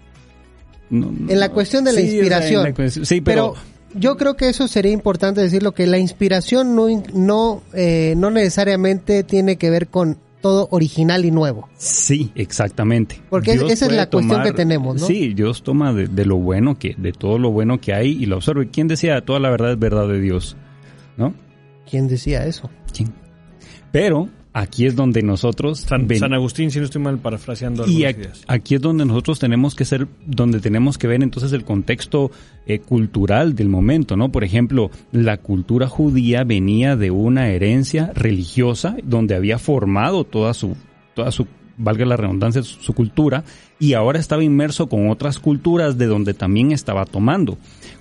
[0.90, 2.74] no- En la cuestión de la Sí, inspiración.
[2.76, 3.54] la sí, pero,
[3.94, 9.24] yo creo que eso sería importante decirlo, que la inspiración no, no, eh, no necesariamente
[9.24, 11.68] tiene que ver con todo original y nuevo.
[11.76, 13.20] sí, exactamente.
[13.30, 15.06] Porque esa es la cuestión que tenemos, ¿no?
[15.06, 18.26] Sí, Dios toma de, de lo bueno que, de todo lo bueno que hay y
[18.26, 18.62] lo observa.
[18.62, 20.56] ¿Y quién decía toda la verdad es verdad de Dios?
[21.16, 21.34] ¿No?
[21.88, 22.70] ¿Quién decía eso?
[22.92, 23.12] ¿Quién?
[23.90, 28.04] Pero aquí es donde nosotros San, ven- San Agustín, si no estoy mal parafraseando Y
[28.46, 32.30] aquí es donde nosotros tenemos que ser, donde tenemos que ver entonces el contexto
[32.66, 34.30] eh, cultural del momento, ¿no?
[34.30, 40.76] Por ejemplo, la cultura judía venía de una herencia religiosa donde había formado toda su,
[41.14, 41.46] toda su,
[41.76, 43.44] valga la redundancia, su, su cultura
[43.78, 47.58] y ahora estaba inmerso con otras culturas de donde también estaba tomando.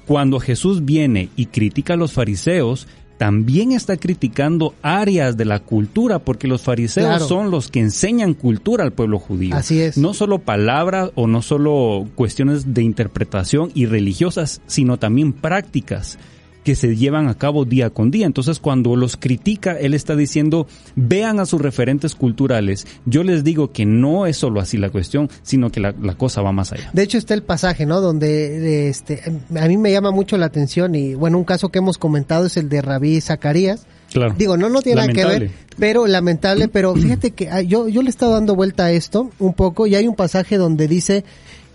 [0.08, 2.88] Cuando Jesús viene y critica a los fariseos,
[3.18, 8.84] también está criticando áreas de la cultura, porque los fariseos son los que enseñan cultura
[8.84, 9.56] al pueblo judío.
[9.56, 9.98] Así es.
[9.98, 16.20] No solo palabras o no solo cuestiones de interpretación y religiosas, sino también prácticas
[16.68, 18.26] que se llevan a cabo día con día.
[18.26, 22.86] Entonces, cuando los critica, él está diciendo, vean a sus referentes culturales.
[23.06, 26.52] Yo les digo que no es solo así la cuestión, sino que la, cosa va
[26.52, 26.90] más allá.
[26.92, 28.02] De hecho, está el pasaje, ¿no?
[28.02, 29.22] Donde este,
[29.58, 32.58] a mí me llama mucho la atención y, bueno, un caso que hemos comentado es
[32.58, 33.86] el de Rabí Zacarías.
[34.12, 34.36] Claro.
[34.38, 38.02] Digo, no, no tiene nada que ver, pero lamentable, pero fíjate que ah, yo, yo
[38.02, 41.24] le he estado dando vuelta a esto un poco y hay un pasaje donde dice,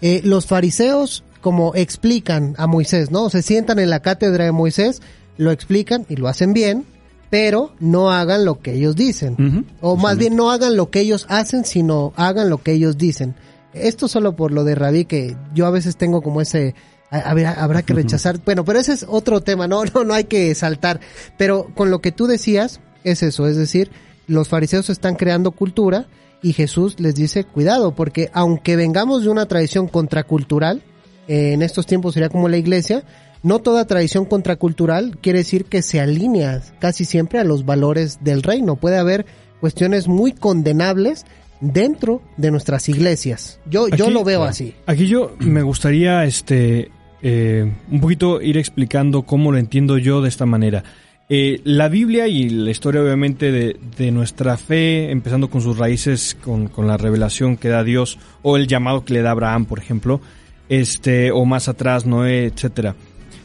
[0.03, 3.29] eh, los fariseos como explican a Moisés, ¿no?
[3.29, 5.03] Se sientan en la cátedra de Moisés,
[5.37, 6.87] lo explican y lo hacen bien,
[7.29, 9.67] pero no hagan lo que ellos dicen.
[9.81, 13.35] O más bien no hagan lo que ellos hacen, sino hagan lo que ellos dicen.
[13.75, 16.75] Esto solo por lo de Rabí, que yo a veces tengo como ese...
[17.11, 18.39] Habrá, que rechazar.
[18.43, 21.01] Bueno, pero ese es otro tema, no, no, no hay que saltar.
[21.37, 23.91] Pero con lo que tú decías, es eso, es decir,
[24.27, 26.07] los fariseos están creando cultura
[26.43, 30.83] y Jesús les dice, cuidado, porque aunque vengamos de una tradición contracultural,
[31.29, 33.05] en estos tiempos sería como la iglesia,
[33.43, 38.43] no toda tradición contracultural quiere decir que se alinea casi siempre a los valores del
[38.43, 38.77] reino.
[38.77, 39.27] Puede haber
[39.61, 41.25] cuestiones muy condenables
[41.61, 43.61] dentro de nuestras iglesias.
[43.69, 44.75] Yo, yo lo veo así.
[44.87, 46.91] Aquí yo me gustaría este
[47.23, 50.85] eh, un poquito ir explicando cómo lo entiendo yo de esta manera.
[51.29, 56.37] Eh, la Biblia y la historia obviamente de, de, nuestra fe, empezando con sus raíces,
[56.45, 59.79] con, con la revelación que da Dios o el llamado que le da Abraham, por
[59.79, 60.21] ejemplo,
[60.73, 62.97] este, o más atrás, Noé, etcétera.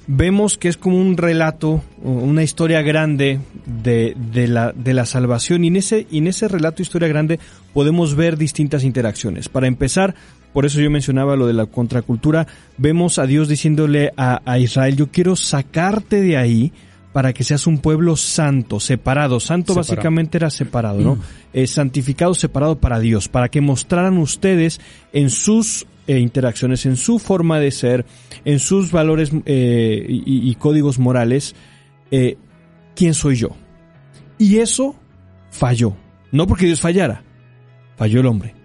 [0.08, 5.66] Vemos que es como un relato, una historia grande de, de, la, de la salvación
[5.66, 7.38] y en, ese, y en ese relato, historia grande,
[7.74, 9.50] podemos ver distintas interacciones.
[9.50, 10.16] Para empezar,
[10.54, 12.48] por eso yo mencionaba lo de la contracultura,
[12.78, 16.72] vemos a Dios diciéndole a, a Israel, yo quiero sacarte de ahí
[17.12, 19.42] para que seas un pueblo santo, separado.
[19.42, 21.16] Santo básicamente era separado, ¿no?
[21.54, 21.66] Mm.
[21.66, 24.80] santificado, separado para Dios, para que mostraran ustedes
[25.12, 28.06] en sus e interacciones, en su forma de ser,
[28.46, 31.54] en sus valores eh, y, códigos morales,
[32.12, 32.38] eh,
[32.96, 33.50] quién soy yo.
[34.38, 34.96] Y eso
[35.52, 35.96] falló.
[36.32, 37.24] No porque Dios fallara,
[37.98, 38.56] falló el hombre.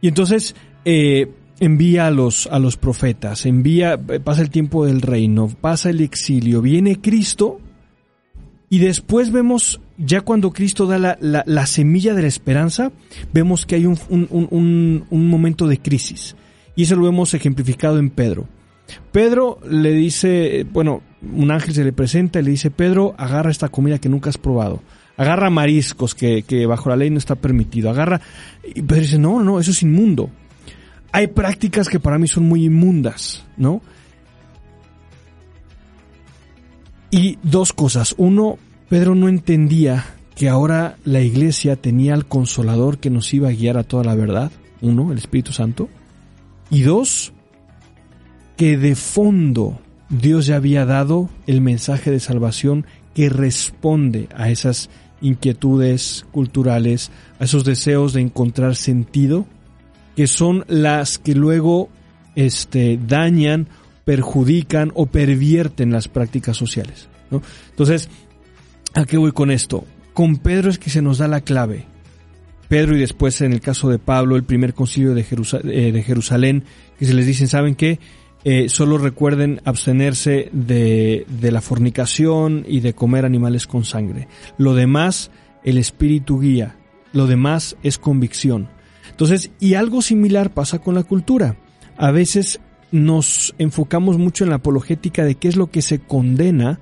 [0.00, 1.30] Y entonces eh,
[1.60, 6.60] envía a los, a los profetas, envía, pasa el tiempo del reino, pasa el exilio,
[6.60, 7.60] viene Cristo
[8.68, 12.90] y después vemos, ya cuando Cristo da la, la, semilla de la esperanza,
[13.32, 16.34] vemos que hay un, un, un momento de crisis.
[16.74, 18.46] Y eso lo hemos ejemplificado en Pedro.
[19.10, 23.68] Pedro le dice, bueno, un ángel se le presenta y le dice, Pedro, agarra esta
[23.68, 24.82] comida que nunca has probado.
[25.16, 27.90] Agarra mariscos que, que bajo la ley no está permitido.
[27.90, 28.20] Agarra...
[28.64, 30.30] Y Pedro dice, no, no, eso es inmundo.
[31.12, 33.82] Hay prácticas que para mí son muy inmundas, ¿no?
[37.10, 38.14] Y dos cosas.
[38.16, 38.56] Uno,
[38.88, 43.76] Pedro no entendía que ahora la iglesia tenía al consolador que nos iba a guiar
[43.76, 44.50] a toda la verdad.
[44.80, 45.90] Uno, el Espíritu Santo.
[46.72, 47.34] Y dos,
[48.56, 54.88] que de fondo Dios ya había dado el mensaje de salvación que responde a esas
[55.20, 59.44] inquietudes culturales, a esos deseos de encontrar sentido,
[60.16, 61.90] que son las que luego
[62.36, 63.68] este, dañan,
[64.06, 67.06] perjudican o pervierten las prácticas sociales.
[67.68, 68.08] Entonces,
[68.94, 69.84] ¿a qué voy con esto?
[70.14, 71.91] Con Pedro es que se nos da la clave.
[72.72, 76.64] Pedro y después en el caso de Pablo, el primer concilio de, eh, Jerusalén,
[76.98, 77.98] que se les dicen, ¿saben qué?
[78.44, 84.26] Eh, solo recuerden abstenerse de, de la fornicación y de comer animales con sangre.
[84.56, 85.30] Lo demás,
[85.64, 86.76] el espíritu guía.
[87.12, 88.70] Lo demás es convicción.
[89.10, 91.58] Entonces, y algo similar pasa con la cultura.
[91.98, 92.58] A veces
[92.90, 96.80] nos enfocamos mucho en la apologética de qué es lo que se condena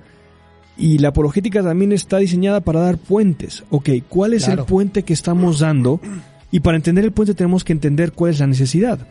[0.81, 3.63] y la apologética también está diseñada para dar puentes.
[3.69, 6.01] Ok, ¿cuál es el puente que estamos dando?
[6.49, 9.07] Y para entender el puente tenemos que entender cuál es la necesidad.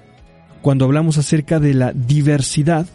[0.63, 2.89] Cuando hablamos acerca de la diversidad,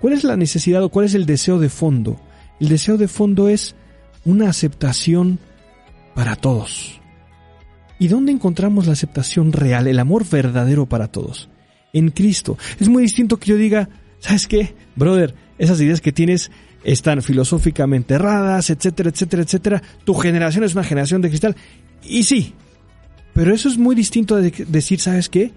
[0.00, 2.18] ¿cuál es la necesidad o cuál es el deseo de fondo?
[2.58, 3.76] El deseo de fondo es
[4.24, 5.38] una aceptación
[6.14, 7.02] para todos.
[7.98, 11.50] ¿Y dónde encontramos la aceptación real, el amor verdadero para todos?
[11.92, 12.56] En Cristo.
[12.80, 13.90] Es muy distinto que yo diga,
[14.20, 14.74] ¿sabes qué?
[14.96, 16.50] Brother, esas ideas que tienes
[16.86, 19.82] están filosóficamente erradas, etcétera, etcétera, etcétera.
[20.04, 21.56] Tu generación es una generación de cristal.
[22.04, 22.54] Y sí,
[23.34, 25.50] pero eso es muy distinto de decir, ¿sabes qué?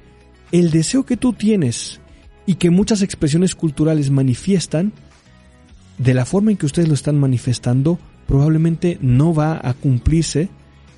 [0.51, 2.01] El deseo que tú tienes
[2.47, 4.91] y que muchas expresiones culturales manifiestan,
[5.99, 10.49] de la forma en que ustedes lo están manifestando, probablemente no va a cumplirse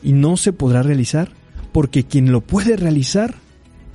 [0.02, 1.34] y no se podrá realizar,
[1.74, 3.36] porque quien lo puede realizar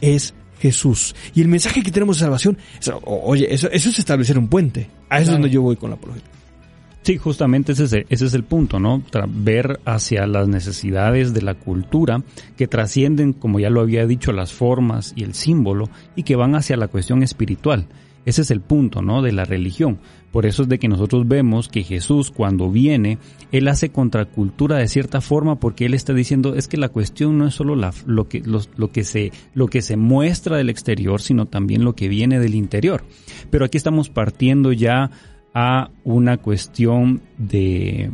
[0.03, 1.14] es Jesús.
[1.34, 2.59] Y el mensaje que tenemos de salvación,
[3.04, 4.88] oye, eso, eso es establecer un puente.
[5.09, 6.36] A eso es donde yo voy con la apologética.
[7.07, 9.00] Sí, justamente ese es, el, ese es el punto, ¿no?
[9.28, 12.24] ver hacia las necesidades de la cultura
[12.57, 16.57] que trascienden, como ya lo había dicho, las formas y el símbolo y que van
[16.57, 17.86] hacia la cuestión espiritual.
[18.24, 19.22] Ese es el punto, ¿no?
[19.22, 20.00] De la religión.
[20.37, 23.16] Por eso es de que nosotros vemos que Jesús cuando viene,
[23.53, 27.47] Él hace contracultura de cierta forma porque Él está diciendo es que la cuestión no
[27.47, 31.84] es solo lo, que, lo, que se, lo que se muestra del exterior, sino también
[31.84, 33.03] lo que viene del interior.
[33.49, 35.11] Pero aquí estamos partiendo ya
[35.55, 38.11] a una cuestión de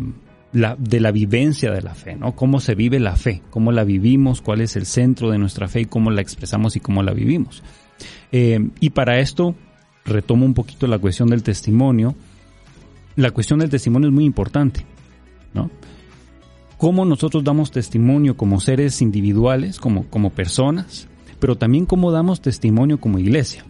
[0.53, 2.37] la, de la vivencia de la fe, ¿no?
[2.37, 5.81] Cómo se vive la fe, cómo la vivimos, cuál es el centro de nuestra fe
[5.81, 7.65] y cómo la expresamos y cómo la vivimos.
[8.31, 9.57] Eh, y para esto
[10.05, 12.15] retomo un poquito la cuestión del testimonio.
[13.17, 14.85] La cuestión del testimonio es muy importante,
[15.55, 15.71] ¿no?
[16.79, 21.07] Cómo nosotros damos testimonio como seres individuales, como, como personas,
[21.39, 23.65] pero también cómo damos testimonio como iglesia.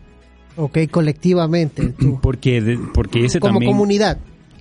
[0.56, 1.94] Ok, colectivamente.
[2.22, 4.18] Porque, porque ese como comunidad.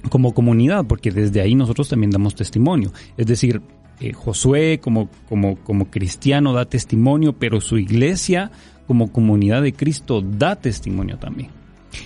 [0.09, 2.91] Como comunidad, porque desde ahí nosotros también damos testimonio.
[3.17, 3.61] Es decir,
[3.99, 8.49] eh, Josué como, como, como cristiano da testimonio, pero su iglesia
[8.87, 11.60] como comunidad de Cristo da testimonio también.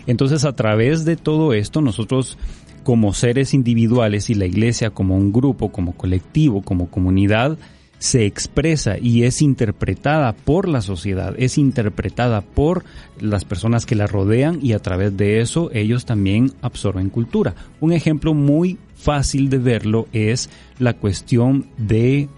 [0.07, 2.38] Entonces a través de todo esto nosotros
[2.83, 7.57] como seres individuales y la iglesia como un grupo, como colectivo, como comunidad,
[7.97, 12.83] se expresa y es interpretada por la sociedad, es interpretada por
[13.19, 17.55] las personas que la rodean y a través de eso ellos también absorben cultura.
[17.79, 22.29] Un ejemplo muy fácil de verlo es la cuestión de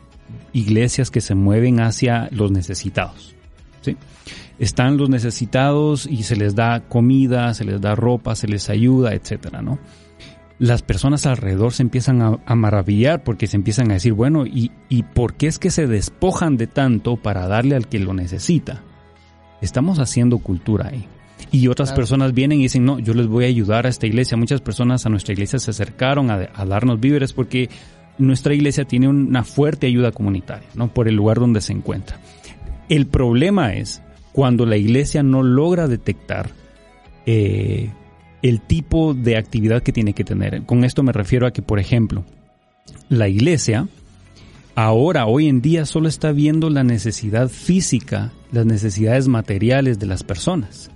[0.53, 3.36] iglesias que se mueven hacia los necesitados.
[4.59, 9.13] Están los necesitados y se les da comida, se les da ropa, se les ayuda,
[9.13, 9.77] etcétera, ¿no?
[10.59, 15.03] las personas alrededor se empiezan a, maravillar porque se empiezan a decir, bueno, ¿y, ¿y
[15.03, 18.81] por qué es que se despojan de tanto para darle al que lo necesita?
[19.61, 21.07] Estamos haciendo cultura ahí.
[21.51, 24.35] Y otras personas vienen y dicen, no, yo les voy a ayudar a esta iglesia.
[24.35, 27.69] Muchas personas a nuestra iglesia se acercaron a, a darnos víveres porque
[28.17, 30.91] nuestra iglesia tiene una fuerte ayuda comunitaria, ¿no?
[30.91, 32.17] Por el lugar donde se encuentra.
[32.89, 34.01] El problema es
[34.37, 36.51] cuando la iglesia no logra detectar
[37.25, 37.89] eh,
[38.43, 40.63] el tipo de actividad que tiene que tener.
[40.67, 42.23] Con esto me refiero a que, por ejemplo,
[43.09, 43.87] la iglesia
[44.75, 50.21] ahora, hoy en día, solo está viendo la necesidad física, las necesidades materiales de las
[50.21, 50.91] personas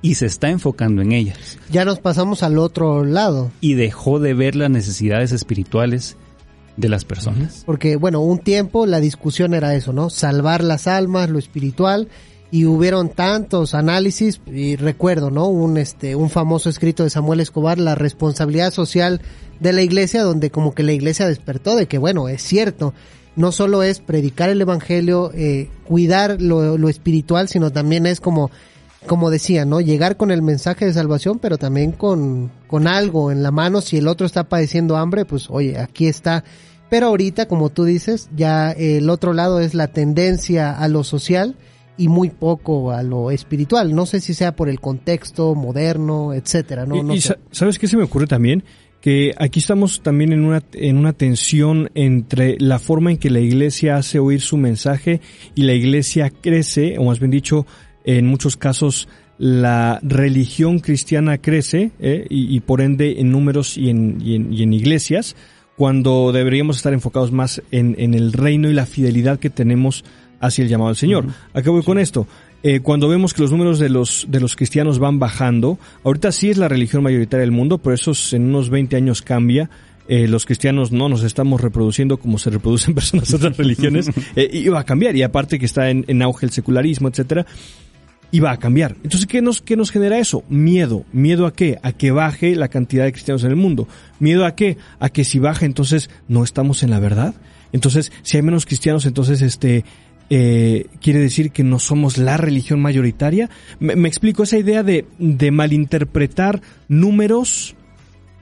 [0.00, 1.58] y se está enfocando en ellas.
[1.72, 3.50] Ya nos pasamos al otro lado.
[3.60, 6.16] Y dejó de ver las necesidades espirituales
[6.76, 7.64] de las personas.
[7.66, 10.10] Porque, bueno, un tiempo la discusión era eso, ¿no?
[10.10, 12.06] Salvar las almas, lo espiritual,
[12.54, 15.48] y hubieron tantos análisis y recuerdo, ¿no?
[15.48, 19.20] Un este un famoso escrito de Samuel Escobar, la responsabilidad social
[19.58, 22.94] de la iglesia donde como que la iglesia despertó de que bueno, es cierto,
[23.34, 28.52] no solo es predicar el evangelio, eh, cuidar lo, lo espiritual, sino también es como
[29.04, 29.80] como decía, ¿no?
[29.80, 33.80] Llegar con el mensaje de salvación, pero también con, con algo en la mano.
[33.80, 36.44] Si el otro está padeciendo hambre, pues oye, aquí está.
[36.88, 41.56] Pero ahorita, como tú dices, ya el otro lado es la tendencia a lo social
[41.96, 43.94] y muy poco a lo espiritual.
[43.94, 46.86] No sé si sea por el contexto moderno, etcétera.
[46.86, 48.64] No, y, sabes qué se me ocurre también
[49.00, 53.40] que aquí estamos también en una en una tensión entre la forma en que la
[53.40, 55.20] iglesia hace oír su mensaje
[55.54, 57.66] y la iglesia crece, o más bien dicho,
[58.06, 64.18] en muchos casos la religión cristiana crece eh, y, por ende en números y en,
[64.22, 65.36] y en, y en iglesias
[65.76, 70.04] cuando deberíamos estar enfocados más en, en el reino y la fidelidad que tenemos
[70.44, 71.26] hacia el llamado del Señor.
[71.52, 72.26] ¿A qué voy con esto?
[72.62, 76.50] Eh, cuando vemos que los números de los, de los cristianos van bajando, ahorita sí
[76.50, 79.68] es la religión mayoritaria del mundo, pero eso en unos 20 años cambia.
[80.06, 84.48] Eh, los cristianos no nos estamos reproduciendo como se reproducen personas de otras religiones, eh,
[84.52, 87.46] y va a cambiar, y aparte que está en, en auge el secularismo, etcétera,
[88.34, 88.96] y va a cambiar.
[89.04, 90.42] Entonces, ¿qué nos, ¿qué nos genera eso?
[90.48, 91.04] Miedo.
[91.12, 91.78] ¿Miedo a qué?
[91.82, 93.86] A que baje la cantidad de cristianos en el mundo.
[94.18, 94.76] ¿Miedo a qué?
[94.98, 97.34] A que si baja, entonces no estamos en la verdad.
[97.72, 99.84] Entonces, si hay menos cristianos, entonces este
[100.30, 103.50] eh, quiere decir que no somos la religión mayoritaria.
[103.78, 107.74] Me, explico esa idea de, de, malinterpretar números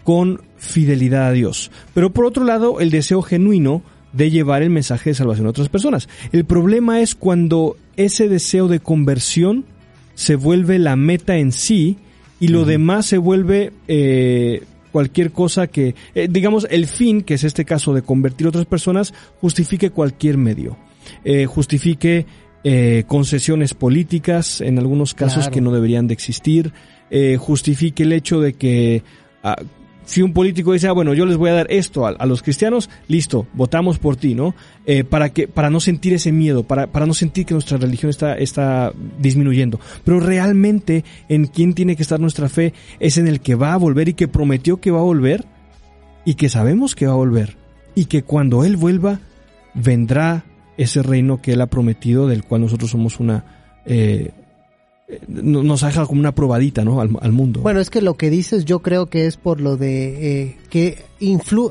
[0.04, 1.70] con fidelidad a Dios.
[1.94, 5.68] Pero por otro lado, el deseo genuino de llevar el mensaje de salvación a otras
[5.68, 6.08] personas.
[6.32, 9.64] El problema es cuando ese deseo de conversión
[10.14, 11.98] se vuelve la meta en sí
[12.38, 17.44] y lo demás se vuelve eh, cualquier cosa que, eh, digamos, el fin, que es
[17.44, 20.76] este caso de convertir a otras personas, justifique cualquier medio.
[21.24, 22.26] Eh, justifique
[22.64, 26.72] eh, concesiones políticas, en algunos casos que no deberían de existir,
[27.10, 29.02] eh, justifique el hecho de que
[29.42, 29.56] ah,
[30.04, 32.90] si un político dice, ah, bueno, yo les voy a dar esto a, los cristianos,
[33.08, 34.54] listo, votamos por ti, ¿no?
[35.08, 38.34] para que, para no sentir ese miedo, para, para no sentir que nuestra religión está,
[38.34, 39.78] está disminuyendo.
[40.04, 43.76] Pero realmente, en quién tiene que estar nuestra fe es en el que va a
[43.76, 45.46] volver y que prometió que va a volver
[46.24, 47.56] y que sabemos que va a volver
[47.94, 49.20] y que cuando Él vuelva
[49.74, 50.44] vendrá
[50.82, 53.44] ese reino que Él ha prometido, del cual nosotros somos una...
[53.86, 54.32] Eh,
[55.28, 57.00] nos deja como una probadita ¿no?
[57.00, 57.60] al, mundo.
[57.60, 61.04] Bueno, es que lo que dices yo creo que es por lo de eh, que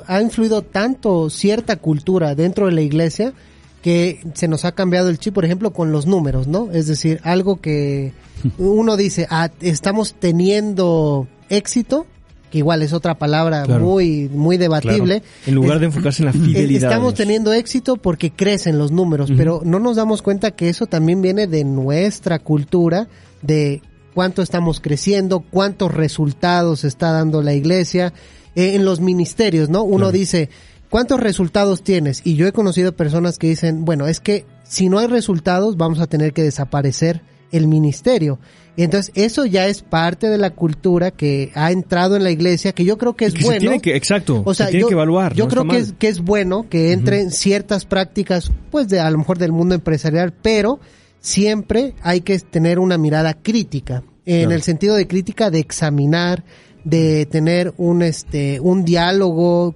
[0.07, 3.33] ha influido tanto cierta cultura dentro de la iglesia
[3.81, 6.69] que se nos ha cambiado el chip, por ejemplo, con los números, ¿no?
[6.71, 8.13] Es decir, algo que
[8.57, 12.05] uno dice, ah, estamos teniendo éxito,
[12.51, 15.23] que igual es otra palabra muy muy debatible.
[15.47, 16.91] En lugar de enfocarse en la fidelidad.
[16.91, 21.21] Estamos teniendo éxito porque crecen los números, pero no nos damos cuenta que eso también
[21.21, 23.07] viene de nuestra cultura,
[23.41, 23.81] de
[24.13, 28.13] cuánto estamos creciendo, cuántos resultados está dando la iglesia
[28.55, 29.83] eh, en los ministerios, ¿no?
[29.83, 30.49] Uno dice,
[30.89, 32.21] ¿cuántos resultados tienes?
[32.25, 35.99] Y yo he conocido personas que dicen, bueno, es que si no hay resultados vamos
[35.99, 37.21] a tener que desaparecer
[37.51, 38.39] el ministerio.
[38.81, 42.71] Y entonces eso ya es parte de la cultura que ha entrado en la iglesia,
[42.71, 43.59] que yo creo que es bueno.
[43.59, 45.35] tiene que, exacto, o sea, tiene que evaluar.
[45.35, 49.19] Yo creo que es, que es bueno que entren ciertas prácticas, pues de a lo
[49.19, 50.79] mejor del mundo empresarial, pero
[51.19, 56.43] siempre hay que tener una mirada crítica, en el sentido de crítica de examinar,
[56.83, 59.75] de tener un este un diálogo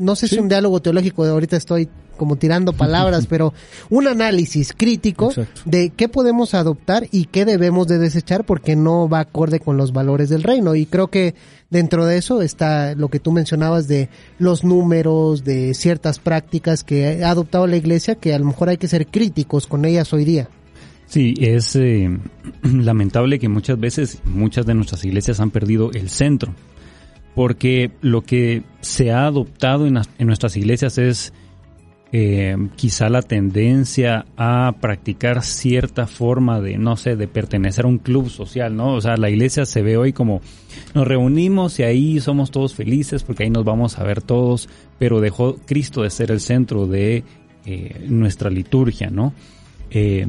[0.00, 3.52] no sé si un diálogo teológico ahorita estoy como tirando palabras, pero
[3.90, 5.32] un análisis crítico
[5.64, 9.92] de qué podemos adoptar y qué debemos de desechar porque no va acorde con los
[9.92, 10.74] valores del reino.
[10.74, 11.34] Y creo que
[11.70, 14.08] dentro de eso está lo que tú mencionabas de
[14.38, 18.76] los números, de ciertas prácticas que ha adoptado la iglesia que a lo mejor hay
[18.76, 20.48] que ser críticos con ellas hoy día.
[21.06, 22.08] Sí, es eh,
[22.62, 26.54] lamentable que muchas veces muchas de nuestras iglesias han perdido el centro,
[27.34, 31.32] porque lo que se ha adoptado en, en nuestras iglesias es
[32.14, 37.96] eh, quizá la tendencia a practicar cierta forma de, no sé, de pertenecer a un
[37.96, 38.94] club social, ¿no?
[38.94, 40.42] O sea, la iglesia se ve hoy como
[40.94, 45.22] nos reunimos y ahí somos todos felices porque ahí nos vamos a ver todos, pero
[45.22, 47.24] dejó Cristo de ser el centro de
[47.64, 49.32] eh, nuestra liturgia, ¿no?
[49.90, 50.26] Eh,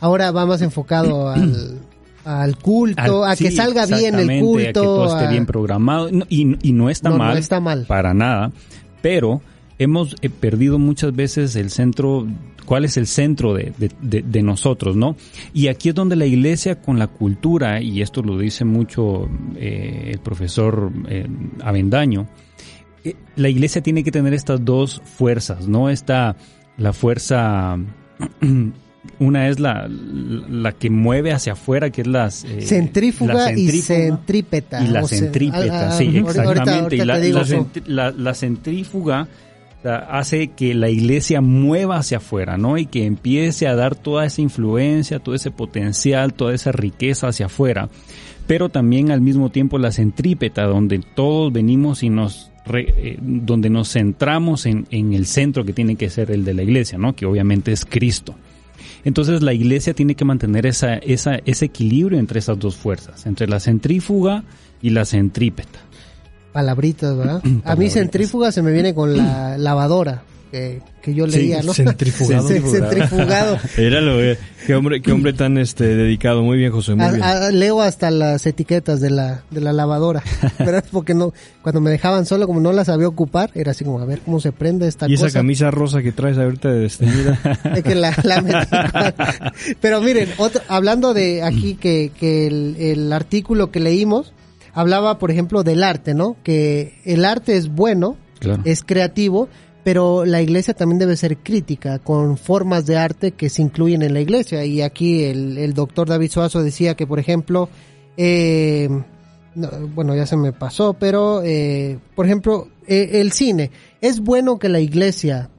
[0.00, 1.28] Ahora va más enfocado
[2.24, 4.58] al, culto, a que salga bien el culto.
[4.58, 6.08] A que todo esté bien programado.
[6.30, 7.34] y, no está mal.
[7.34, 7.84] No está mal.
[7.86, 8.52] Para nada.
[9.02, 9.42] Pero
[9.80, 12.26] hemos eh, perdido muchas veces el centro,
[12.66, 15.16] cuál es el centro de, de, nosotros, ¿no?
[15.54, 20.10] Y aquí es donde la iglesia con la cultura, y esto lo dice mucho eh,
[20.12, 21.26] el profesor eh,
[21.62, 22.28] Avendaño,
[23.36, 25.88] la iglesia tiene que tener estas dos fuerzas, ¿no?
[25.88, 26.36] Está
[26.76, 27.78] la fuerza
[29.18, 34.84] una es la, la que mueve hacia afuera, que es las, centrífuga, y centrípeta.
[34.84, 36.96] Y la centrípeta, sí, exactamente.
[36.96, 37.04] y
[37.86, 39.26] la, la, centrífuga
[39.84, 42.76] hace que la iglesia mueva hacia afuera, ¿no?
[42.78, 47.46] Y que empiece a dar toda esa influencia, todo ese potencial, toda esa riqueza hacia
[47.46, 47.88] afuera.
[48.46, 53.90] Pero también al mismo tiempo la centrípeta, donde todos venimos y nos eh, donde nos
[53.92, 57.16] centramos en, en, el centro que tiene que ser el de la iglesia, ¿no?
[57.16, 58.36] Que obviamente es Cristo.
[59.04, 63.60] Entonces la iglesia tiene que mantener esa, ese equilibrio entre esas dos fuerzas, entre la
[63.60, 64.44] centrífuga
[64.82, 65.80] y la centrípeta.
[66.52, 67.42] Palabritas, ¿verdad?
[67.64, 70.22] A mí centrífuga se me viene con la lavadora.
[70.50, 71.72] Que, que yo leía, ¿no?
[71.72, 72.48] Centrifugado.
[72.48, 73.56] centrifugado.
[73.76, 74.36] Éralo, eh.
[74.66, 77.58] qué hombre, qué hombre tan este dedicado, muy bien José, muy bien.
[77.60, 80.24] leo hasta las etiquetas de la, de la lavadora,
[80.58, 81.32] pero porque no,
[81.62, 84.40] cuando me dejaban solo, como no las sabía ocupar, era así como a ver cómo
[84.40, 85.12] se prende esta cosa.
[85.12, 87.38] Y esa camisa rosa que traes ahorita de desteñida.
[87.76, 89.44] es que la, la
[89.80, 90.30] Pero miren,
[90.66, 94.32] hablando de aquí que, que el, el artículo que leímos,
[94.72, 96.36] hablaba, por ejemplo, del arte, ¿no?
[96.42, 98.16] Que el arte es bueno,
[98.64, 99.48] es creativo,
[99.84, 104.14] pero la iglesia también debe ser crítica con formas de arte que se incluyen en
[104.14, 104.64] la iglesia.
[104.64, 107.68] Y aquí el, doctor David Suazo decía que, por ejemplo,
[108.16, 108.88] eh,
[109.94, 113.70] bueno, ya se me pasó, pero, eh, por ejemplo, eh, el cine.
[114.00, 115.50] Es bueno que la iglesia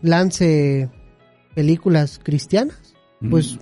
[0.00, 0.88] lance
[1.54, 2.94] películas cristianas.
[3.28, 3.58] Pues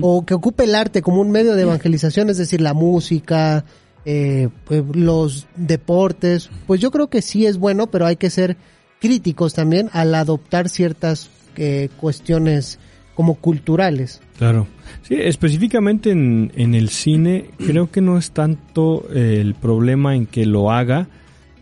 [0.00, 3.64] o que ocupe el arte como un medio de evangelización, es decir, la música,
[4.04, 8.56] eh, pues, los deportes, pues yo creo que sí es bueno, pero hay que ser
[9.00, 12.80] críticos también al adoptar ciertas eh, cuestiones
[13.14, 14.20] como culturales.
[14.38, 14.66] Claro.
[15.02, 20.26] Sí, específicamente en, en el cine, creo que no es tanto eh, el problema en
[20.26, 21.08] que lo haga,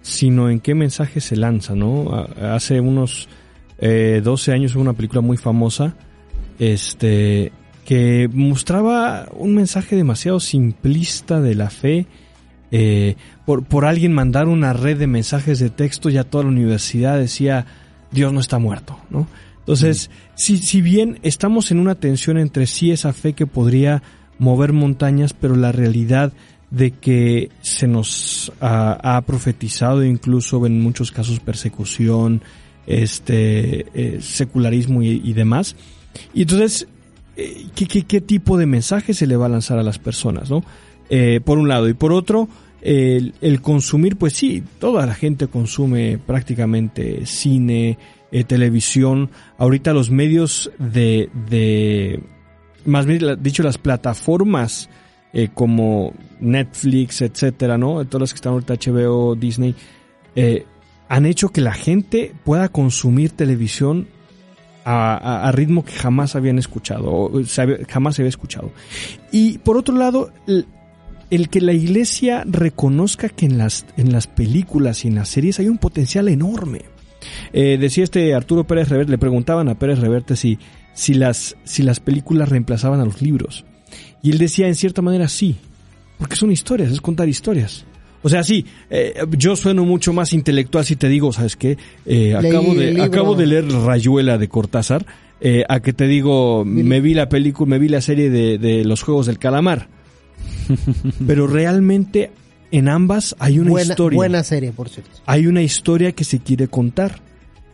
[0.00, 2.26] sino en qué mensaje se lanza, ¿no?
[2.40, 3.28] Hace unos
[3.80, 5.94] 12 años hubo una película muy famosa,
[6.58, 7.52] este,
[7.84, 12.06] que mostraba un mensaje demasiado simplista de la fe.
[12.72, 13.16] Eh,
[13.46, 17.66] por, por alguien mandar una red de mensajes de texto, ya toda la universidad decía,
[18.12, 19.26] Dios no está muerto, ¿no?
[19.58, 24.02] Entonces, si, si bien estamos en una tensión entre sí esa fe que podría
[24.38, 26.32] mover montañas, pero la realidad
[26.70, 32.42] de que se nos ha, ha profetizado incluso en muchos casos persecución,
[32.86, 35.76] este eh, secularismo y, y, demás.
[36.32, 36.88] Y entonces,
[37.36, 40.50] eh, ¿qué, qué, qué tipo de mensaje se le va a lanzar a las personas,
[40.50, 40.64] no?
[41.08, 41.88] Eh, por un lado.
[41.88, 42.48] Y por otro,
[42.82, 47.98] el, consumir, pues sí, toda la gente consume prácticamente cine,
[48.32, 49.30] eh, televisión.
[49.58, 52.20] Ahorita los medios de, de
[52.84, 54.88] más bien dicho, las plataformas
[55.54, 58.04] como Netflix, etcétera, ¿no?
[58.04, 59.76] Todas las que están ahorita HBO, Disney,
[61.08, 64.08] han hecho que la gente pueda consumir televisión
[64.84, 67.30] a, ritmo que jamás habían escuchado, o
[67.88, 68.72] jamás se había escuchado.
[69.32, 70.66] Y por otro lado, el,
[71.30, 75.58] el, que la iglesia reconozca que en las, en las películas y en las series
[75.58, 76.82] hay un potencial enorme.
[77.52, 80.58] Eh, decía este Arturo Pérez Reverte, le preguntaban a Pérez Reverte si,
[80.94, 83.64] si, las, si las películas reemplazaban a los libros.
[84.22, 85.56] Y él decía, en cierta manera, sí,
[86.18, 87.84] porque son historias, es contar historias.
[88.22, 91.78] O sea, sí, eh, yo sueno mucho más intelectual si te digo, ¿sabes qué?
[92.04, 95.06] Eh, acabo, de, acabo de leer Rayuela de Cortázar,
[95.40, 98.84] eh, a que te digo, me vi la película, me vi la serie de, de
[98.84, 99.88] Los Juegos del Calamar.
[101.26, 102.30] Pero realmente
[102.70, 104.16] en ambas hay una buena, historia.
[104.16, 105.10] Buena serie, por cierto.
[105.26, 107.20] Hay una historia que se quiere contar.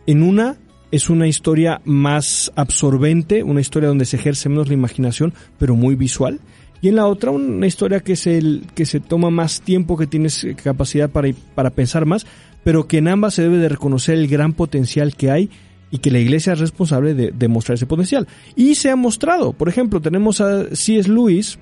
[0.05, 0.57] En una
[0.91, 5.95] es una historia más absorbente, una historia donde se ejerce menos la imaginación, pero muy
[5.95, 6.39] visual.
[6.81, 10.45] Y en la otra una historia que se, que se toma más tiempo, que tienes
[10.63, 12.25] capacidad para, para pensar más,
[12.63, 15.49] pero que en ambas se debe de reconocer el gran potencial que hay
[15.89, 18.27] y que la iglesia es responsable de, de mostrar ese potencial.
[18.55, 19.53] Y se ha mostrado.
[19.53, 21.09] Por ejemplo, tenemos a C.S.
[21.09, 21.57] Lewis,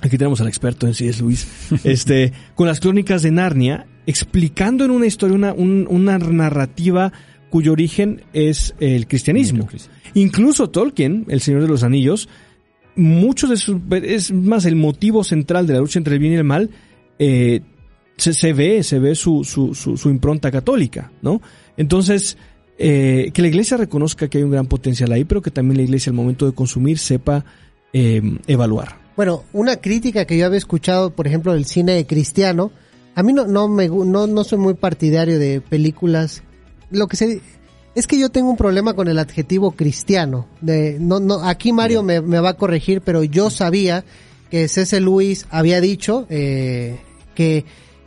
[0.00, 1.22] aquí tenemos al experto en C.S.
[1.22, 1.46] Lewis,
[1.84, 7.12] este, con las crónicas de Narnia, explicando en una historia una, un, una narrativa
[7.50, 9.68] cuyo origen es el cristianismo.
[10.14, 12.28] Incluso Tolkien, el Señor de los Anillos,
[12.98, 16.36] muchos de sus, es más el motivo central de la lucha entre el bien y
[16.36, 16.70] el mal,
[17.18, 17.60] eh,
[18.16, 21.40] se, se, ve, se ve su, su, su, su, impronta católica, ¿no?
[21.76, 22.36] Entonces,
[22.76, 25.84] eh, que la iglesia reconozca que hay un gran potencial ahí, pero que también la
[25.84, 27.44] iglesia al momento de consumir sepa
[27.92, 28.96] eh, evaluar.
[29.16, 32.72] Bueno, una crítica que yo había escuchado, por ejemplo, del cine cristiano,
[33.14, 36.42] a mí no, no me no, no soy muy partidario de películas.
[36.90, 37.40] Lo que se
[37.98, 40.46] es que yo tengo un problema con el adjetivo cristiano.
[40.60, 44.04] De, no, no, aquí Mario me, me, va a corregir, pero yo sabía
[44.50, 45.00] que C.S.
[45.00, 47.00] Luis había dicho eh,
[47.34, 47.64] que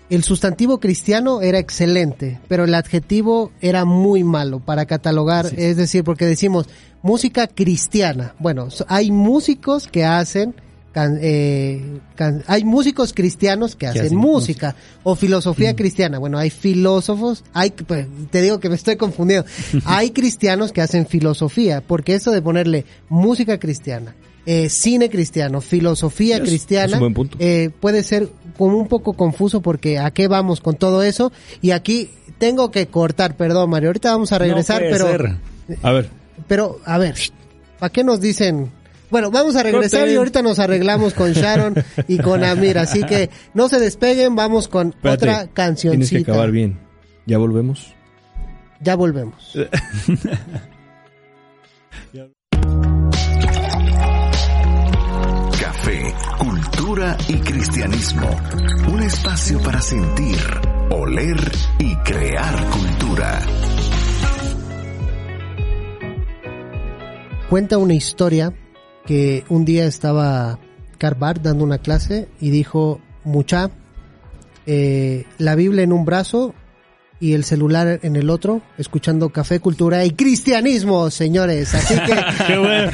[0.09, 5.55] el sustantivo cristiano era excelente, pero el adjetivo era muy malo para catalogar, sí.
[5.57, 6.67] es decir, porque decimos
[7.01, 8.33] música cristiana.
[8.39, 10.55] Bueno, hay músicos que hacen
[10.91, 15.75] Can, eh, can, hay músicos cristianos que hacen, hacen música, música, o filosofía mm.
[15.75, 16.19] cristiana.
[16.19, 19.47] Bueno, hay filósofos, hay, pues, te digo que me estoy confundiendo.
[19.85, 24.15] hay cristianos que hacen filosofía, porque eso de ponerle música cristiana,
[24.45, 29.99] eh, cine cristiano, filosofía es, cristiana, es eh, puede ser como un poco confuso porque
[29.99, 31.31] a qué vamos con todo eso.
[31.61, 35.07] Y aquí tengo que cortar, perdón Mario, ahorita vamos a regresar, no pero...
[35.07, 35.35] Ser.
[35.83, 36.09] A ver.
[36.47, 37.15] Pero, a ver,
[37.79, 38.71] ¿para qué nos dicen
[39.11, 41.75] bueno, vamos a regresar y ahorita nos arreglamos con Sharon
[42.07, 42.79] y con Amir.
[42.79, 46.09] Así que no se despeguen, vamos con Espérate, otra cancioncita.
[46.09, 46.79] Tienes que acabar bien.
[47.25, 47.93] ¿Ya volvemos?
[48.79, 49.53] Ya volvemos.
[55.59, 58.29] Café, cultura y cristianismo.
[58.91, 60.37] Un espacio para sentir,
[60.89, 63.41] oler y crear cultura.
[67.49, 68.53] Cuenta una historia
[69.11, 70.57] que un día estaba
[70.97, 73.69] Carbar dando una clase y dijo, mucha,
[74.65, 76.55] eh, la Biblia en un brazo
[77.21, 81.73] y el celular en el otro, escuchando café, cultura y cristianismo, señores.
[81.75, 82.15] Así que...
[82.47, 82.91] Qué bueno.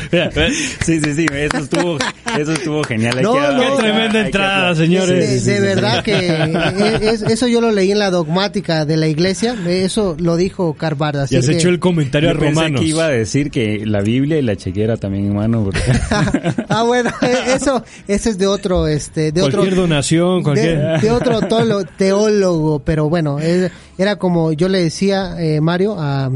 [0.86, 1.97] Sí, sí, sí, eso estuvo,
[2.38, 3.21] eso estuvo genial.
[3.21, 5.45] No, que, no, qué tremenda entrada, señores.
[5.45, 9.55] De, de, verdad que es, eso yo lo leí en la dogmática de la iglesia,
[9.65, 11.25] eso lo dijo Carbar.
[11.30, 12.82] Ya se que, echó el comentario a Romanos.
[12.82, 15.63] que iba a decir que la Biblia y la chequera también, hermano.
[15.63, 15.80] Porque...
[16.67, 17.11] ah, bueno,
[17.55, 19.82] eso, eso es de otro, este, de cualquier otro...
[19.84, 20.99] donación, cualquier...
[20.99, 23.71] De, de otro tolo, teólogo, pero bueno, es,
[24.18, 26.32] era como yo le decía, eh, Mario, a,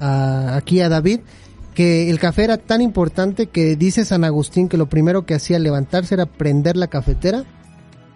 [0.00, 1.20] a, aquí a David,
[1.74, 5.56] que el café era tan importante que dice San Agustín que lo primero que hacía
[5.56, 7.44] al levantarse era prender la cafetera,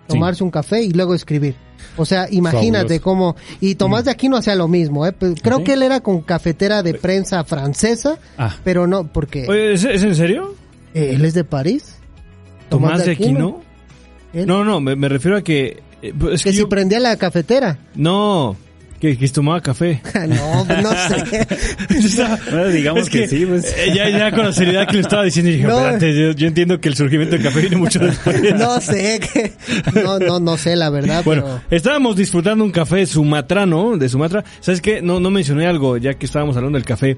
[0.07, 0.45] tomarse sí.
[0.45, 1.57] un café y luego escribir.
[1.97, 3.03] O sea, imagínate Fabuloso.
[3.03, 3.37] cómo...
[3.61, 5.15] Y Tomás de Aquino hacía lo mismo, ¿eh?
[5.43, 5.65] Creo ¿Sí?
[5.65, 8.55] que él era con cafetera de prensa francesa, ah.
[8.63, 9.47] pero no, porque...
[9.49, 10.55] Oye, ¿es, ¿es en serio?
[10.95, 11.97] Eh, ¿Él es de París?
[12.69, 13.63] ¿Tomás, Tomás de Aquino?
[14.33, 14.47] ¿Él?
[14.47, 15.83] No, no, me, me, refiero a que...
[16.03, 16.65] Eh, es que, que yo...
[16.65, 17.79] si prendía la cafetera.
[17.95, 18.57] No,
[19.01, 20.03] Que, que tomaba café.
[20.29, 21.47] no, pues no sé.
[22.51, 23.65] bueno, digamos Es que, sí, pues.
[23.79, 25.79] eh, ya, ya con la seriedad que le estaba diciendo, dije, No.
[25.79, 28.43] espérate, yo, yo entiendo que el surgimiento del café viene mucho después.
[28.59, 29.53] no sé, que,
[30.03, 31.61] no, no, no sé la verdad, Bueno, pero...
[31.77, 34.45] estábamos disfrutando un café sumatrano, de Sumatra.
[34.59, 35.01] ¿Sabes qué?
[35.01, 37.17] No, no mencioné algo, ya que estábamos hablando del café.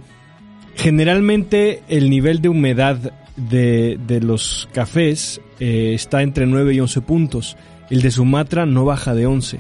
[0.77, 2.97] Generalmente el nivel de humedad
[3.37, 7.57] de, de los cafés eh, está entre 9 y 11 puntos.
[7.91, 9.59] El de Sumatra no baja de 11.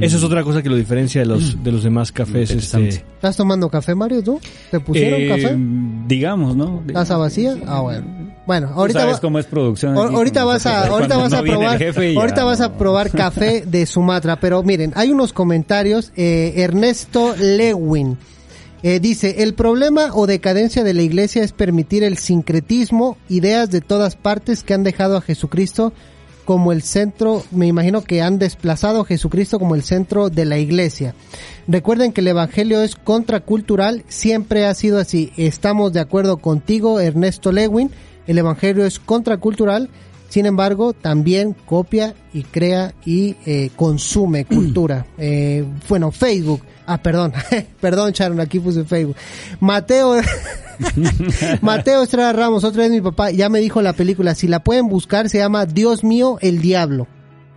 [0.00, 2.50] Eso es otra cosa que lo diferencia de los, de los demás cafés.
[2.50, 4.40] Este, ¿Estás tomando café, Mario, tú?
[4.70, 5.56] ¿Te pusieron Eh, café?
[6.06, 6.82] Digamos, ¿no?
[6.92, 7.56] ¿Taza vacía?
[7.66, 8.26] Ah, bueno.
[8.46, 9.96] Bueno, ahorita, sabes va- cómo es producción.
[9.96, 13.86] ahorita vas a, ahorita vas a no probar, ya ahorita vas a probar café de
[13.86, 18.16] Sumatra, pero miren, hay unos comentarios, eh, Ernesto Lewin.
[18.84, 23.80] eh, dice, el problema o decadencia de la iglesia es permitir el sincretismo, ideas de
[23.80, 25.92] todas partes que han dejado a Jesucristo
[26.46, 30.56] como el centro, me imagino que han desplazado a Jesucristo como el centro de la
[30.56, 31.14] iglesia.
[31.68, 35.32] Recuerden que el evangelio es contracultural, siempre ha sido así.
[35.36, 37.90] Estamos de acuerdo contigo, Ernesto Lewin.
[38.28, 39.90] El evangelio es contracultural,
[40.28, 45.06] sin embargo, también copia y crea y eh, consume cultura.
[45.18, 46.62] Eh, bueno, Facebook.
[46.86, 47.32] Ah, perdón,
[47.80, 49.16] perdón, Sharon, aquí puse Facebook.
[49.58, 50.14] Mateo,
[51.62, 54.88] Mateo Estrada Ramos, otra vez mi papá, ya me dijo la película, si la pueden
[54.88, 57.06] buscar, se llama Dios mío, el diablo.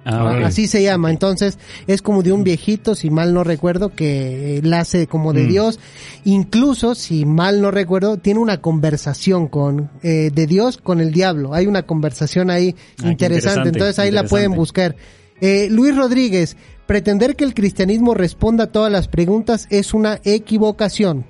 [0.05, 0.39] Ah.
[0.45, 1.11] Así se llama.
[1.11, 5.35] Entonces, es como de un viejito, si mal no recuerdo, que la hace como Mm.
[5.35, 5.79] de Dios.
[6.23, 11.53] Incluso, si mal no recuerdo, tiene una conversación con eh, de Dios con el diablo.
[11.53, 13.09] Hay una conversación ahí Ah, interesante.
[13.11, 14.95] interesante, Entonces, ahí la pueden buscar.
[15.41, 16.57] Eh, Luis Rodríguez,
[16.87, 21.25] pretender que el cristianismo responda a todas las preguntas es una equivocación.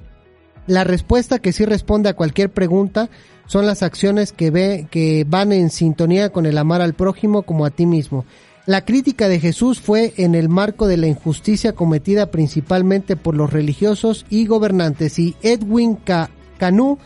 [0.69, 3.09] La respuesta que sí responde a cualquier pregunta
[3.47, 7.65] son las acciones que ve que van en sintonía con el amar al prójimo como
[7.65, 8.23] a ti mismo.
[8.67, 13.51] La crítica de Jesús fue en el marco de la injusticia cometida principalmente por los
[13.51, 16.99] religiosos y gobernantes y Edwin Ca- Canú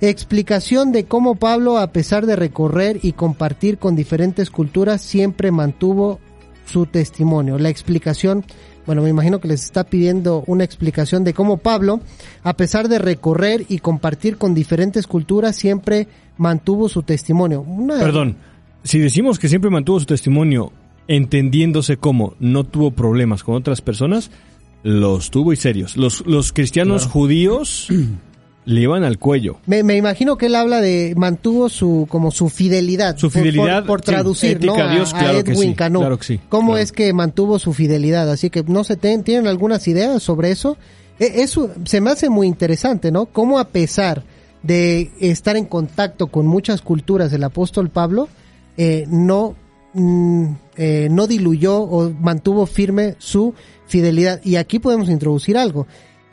[0.00, 6.20] explicación de cómo Pablo a pesar de recorrer y compartir con diferentes culturas siempre mantuvo
[6.66, 7.58] su testimonio.
[7.58, 8.44] La explicación,
[8.88, 12.00] bueno, me imagino que les está pidiendo una explicación de cómo Pablo,
[12.42, 16.08] a pesar de recorrer y compartir con diferentes culturas, siempre
[16.38, 17.60] mantuvo su testimonio.
[17.60, 18.36] Una- Perdón,
[18.84, 20.72] si decimos que siempre mantuvo su testimonio
[21.06, 24.30] entendiéndose como no tuvo problemas con otras personas,
[24.82, 25.98] los tuvo y serios.
[25.98, 27.88] Los, los cristianos judíos
[28.68, 29.56] le iban al cuello.
[29.66, 33.16] Me, me imagino que él habla de mantuvo su como su fidelidad.
[33.16, 34.82] Su fidelidad, por, traducir, ética ¿no?
[34.90, 36.00] a Dios, a, claro que Edwin sí, Cano.
[36.00, 36.82] claro que sí, ¿Cómo claro.
[36.82, 38.30] es que mantuvo su fidelidad?
[38.30, 40.76] Así que no sé, ¿ten- ¿tienen algunas ideas sobre eso?
[41.18, 43.24] E- Eso se me hace muy interesante, ¿no?
[43.26, 44.22] Cómo a pesar
[44.62, 48.28] de estar en contacto con muchas culturas del apóstol Pablo,
[48.76, 49.54] eh, no,
[49.94, 50.46] mm,
[50.76, 53.54] eh, no diluyó o mantuvo firme su
[53.86, 54.40] fidelidad.
[54.44, 55.86] Y aquí podemos introducir algo,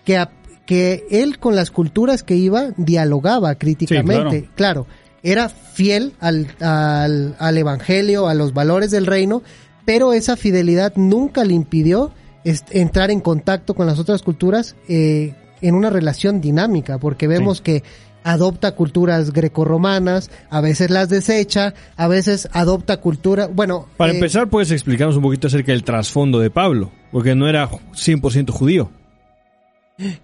[0.04, 0.32] que, a-
[0.66, 4.50] que él con las culturas que iba dialogaba críticamente.
[4.56, 4.88] claro.
[5.24, 9.44] era fiel al, al, al evangelio, a los valores del reino,
[9.86, 12.12] pero esa fidelidad nunca le impidió
[12.44, 17.84] entrar en contacto con las otras culturas eh, en una relación dinámica, porque vemos que
[18.24, 24.50] adopta culturas grecorromanas, a veces las desecha, a veces adopta cultura, bueno, Para eh, empezar,
[24.50, 28.90] puedes explicarnos un poquito acerca del trasfondo de Pablo, porque no era 100% judío.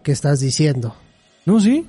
[0.04, 0.96] ¿Qué estás diciendo?
[1.46, 1.86] ¿No, sí?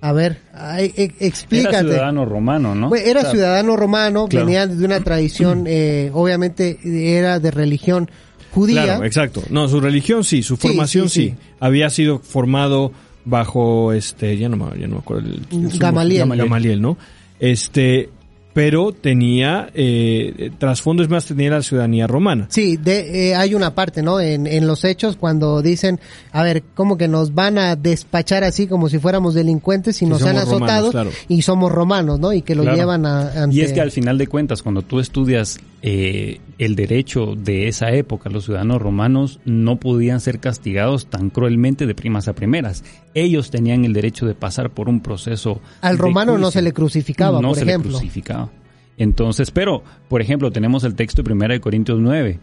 [0.00, 1.78] A ver, ay, e- Era explícate.
[1.78, 2.88] ciudadano romano, ¿no?
[2.88, 4.46] Bueno, era O sea, ciudadano romano, Claro.
[4.46, 8.10] venía de una tradición, eh, obviamente era de religión
[8.52, 8.82] judía.
[8.84, 9.42] Claro, exacto.
[9.50, 11.34] No, su religión sí, su formación sí, sí, sí.
[11.60, 12.90] Había sido formado
[13.24, 16.28] bajo este, ya no me, ya no me acuerdo el, Gamaliel.
[16.36, 16.98] Gamaliel, ¿no?
[17.38, 18.10] Este,
[18.54, 22.46] pero tenía eh, trasfondo es más tenía la ciudadanía romana.
[22.50, 24.20] Sí, de, eh, hay una parte, ¿no?
[24.20, 26.00] En, en los hechos cuando dicen,
[26.32, 30.22] a ver, como que nos van a despachar así como si fuéramos delincuentes y nos
[30.22, 31.10] han azotado romanos, claro.
[31.28, 32.32] y somos romanos, ¿no?
[32.32, 32.76] Y que lo Claro.
[32.76, 36.76] llevan a, ante- Y es que al final de cuentas, cuando tú estudias eh, el
[36.76, 42.28] derecho de esa época, los ciudadanos romanos no podían ser castigados tan cruelmente de primas
[42.28, 42.84] a primeras.
[43.14, 45.60] Ellos tenían el derecho de pasar por un proceso.
[45.80, 47.90] al romano no se le crucificaba, no por se ejemplo.
[47.92, 48.50] le crucificaba.
[49.02, 52.38] Entonces, pero, por ejemplo, tenemos el texto de 1 de Corintios 9,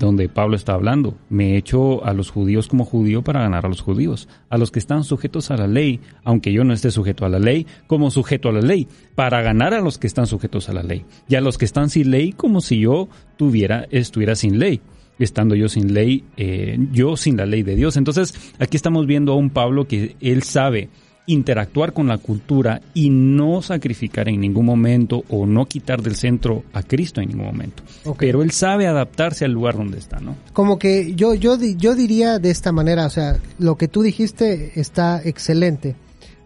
[0.00, 3.68] donde Pablo está hablando, me he hecho a los judíos como judío para ganar a
[3.68, 7.24] los judíos, a los que están sujetos a la ley, aunque yo no esté sujeto
[7.24, 10.68] a la ley, como sujeto a la ley, para ganar a los que están sujetos
[10.68, 14.34] a la ley, y a los que están sin ley, como si yo tuviera, estuviera
[14.34, 14.80] sin ley
[15.20, 17.96] estando yo sin ley, eh, yo sin la ley de Dios.
[17.96, 20.88] Entonces, aquí estamos viendo a un Pablo que él sabe
[21.26, 26.64] interactuar con la cultura y no sacrificar en ningún momento o no quitar del centro
[26.72, 27.82] a Cristo en ningún momento.
[28.18, 30.36] Pero él sabe adaptarse al lugar donde está, ¿no?
[30.52, 34.72] Como que yo, yo, yo diría de esta manera, o sea, lo que tú dijiste
[34.80, 35.94] está excelente,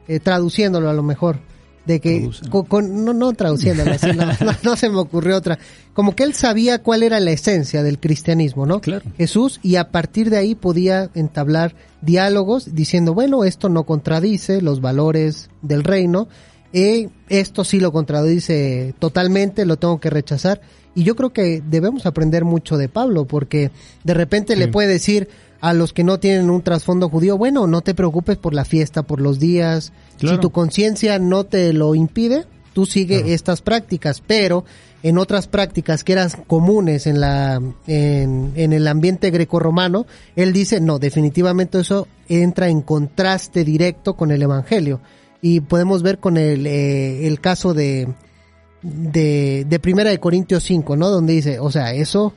[0.08, 1.38] eh, traduciéndolo a lo mejor
[1.86, 3.92] de que no no traduciéndolo
[4.62, 5.58] no, se me ocurrió otra.
[5.92, 9.04] Como que él sabía cuál era la esencia del cristianismo no claro.
[9.16, 14.80] Jesús y a partir de ahí podía entablar diálogos diciendo bueno esto no contradice los
[14.80, 16.28] valores del reino
[16.72, 20.60] eh, esto sí lo contradice totalmente lo tengo que rechazar
[20.94, 23.70] y yo creo que debemos aprender mucho de Pablo porque
[24.02, 25.28] de repente le puede decir
[25.60, 29.02] a los que no tienen un trasfondo judío, bueno, no te preocupes por la fiesta,
[29.02, 29.92] por los días.
[30.16, 34.64] Si tu conciencia no te lo impide, tú sigue estas prácticas, pero
[35.02, 40.80] en otras prácticas que eran comunes en la en, en el ambiente grecorromano, él dice,
[40.80, 45.00] no, definitivamente eso entra en contraste directo con el evangelio.
[45.40, 48.08] Y podemos ver con el, eh, el caso de,
[48.82, 51.08] de, de Primera de Corintios 5, ¿no?
[51.08, 52.34] Donde dice, o sea, eso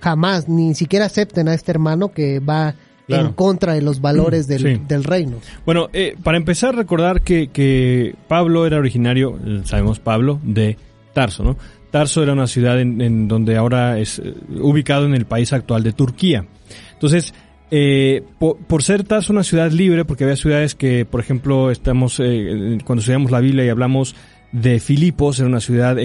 [0.00, 2.74] jamás, ni siquiera acepten a este hermano que va
[3.08, 5.38] en contra de los valores del, del reino.
[5.64, 10.76] Bueno, eh, para empezar, recordar que, que, Pablo era originario, sabemos Pablo, de
[11.12, 11.56] Tarso, ¿no?
[11.90, 15.92] Tarso era una ciudad en, donde ahora es eh, ubicado en el país actual de
[15.92, 16.46] Turquía.
[16.94, 17.34] Entonces,
[17.70, 23.00] eh, por, ser Tarso una ciudad libre, porque había ciudades que, por ejemplo, estamos cuando
[23.00, 24.14] estudiamos la Biblia y hablamos
[24.52, 25.98] de Filipos, era una ciudad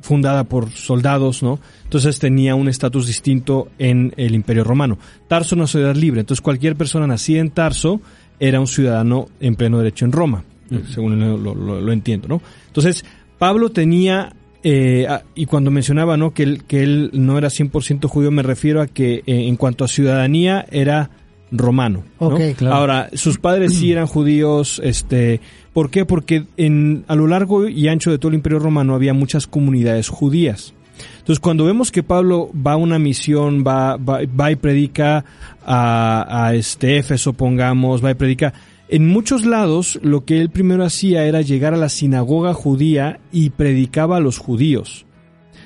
[0.00, 1.58] fundada por soldados, ¿no?
[1.84, 4.98] Entonces tenía un estatus distinto en el Imperio Romano.
[5.28, 8.00] Tarso una ciudad libre, entonces cualquier persona nacida en Tarso
[8.40, 10.44] era un ciudadano en pleno derecho en Roma,
[10.92, 12.42] según lo, entiendo, ¿no?
[12.66, 13.04] Entonces,
[13.38, 14.34] Pablo tenía,
[14.64, 16.32] eh, y cuando mencionaba, ¿no?
[16.32, 19.84] Que él, que él no era 100% judío, me refiero a que eh, en cuanto
[19.84, 21.10] a ciudadanía era
[21.52, 22.02] romano.
[22.18, 22.38] ¿no?
[22.70, 25.40] Ahora, sus padres sí eran judíos, este,
[25.72, 26.04] ¿por qué?
[26.04, 30.08] Porque en, a lo largo y ancho de todo el Imperio Romano había muchas comunidades
[30.08, 30.74] judías.
[31.18, 35.24] Entonces, cuando vemos que Pablo va a una misión, va, va, y predica
[35.64, 38.52] a, a este Éfeso, pongamos, va y predica,
[38.88, 43.50] en muchos lados lo que él primero hacía era llegar a la sinagoga judía y
[43.50, 45.06] predicaba a los judíos.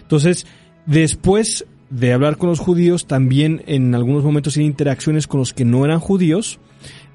[0.03, 0.47] Entonces,
[0.87, 5.65] después de hablar con los judíos, también en algunos momentos tiene interacciones con los que
[5.65, 6.59] no eran judíos.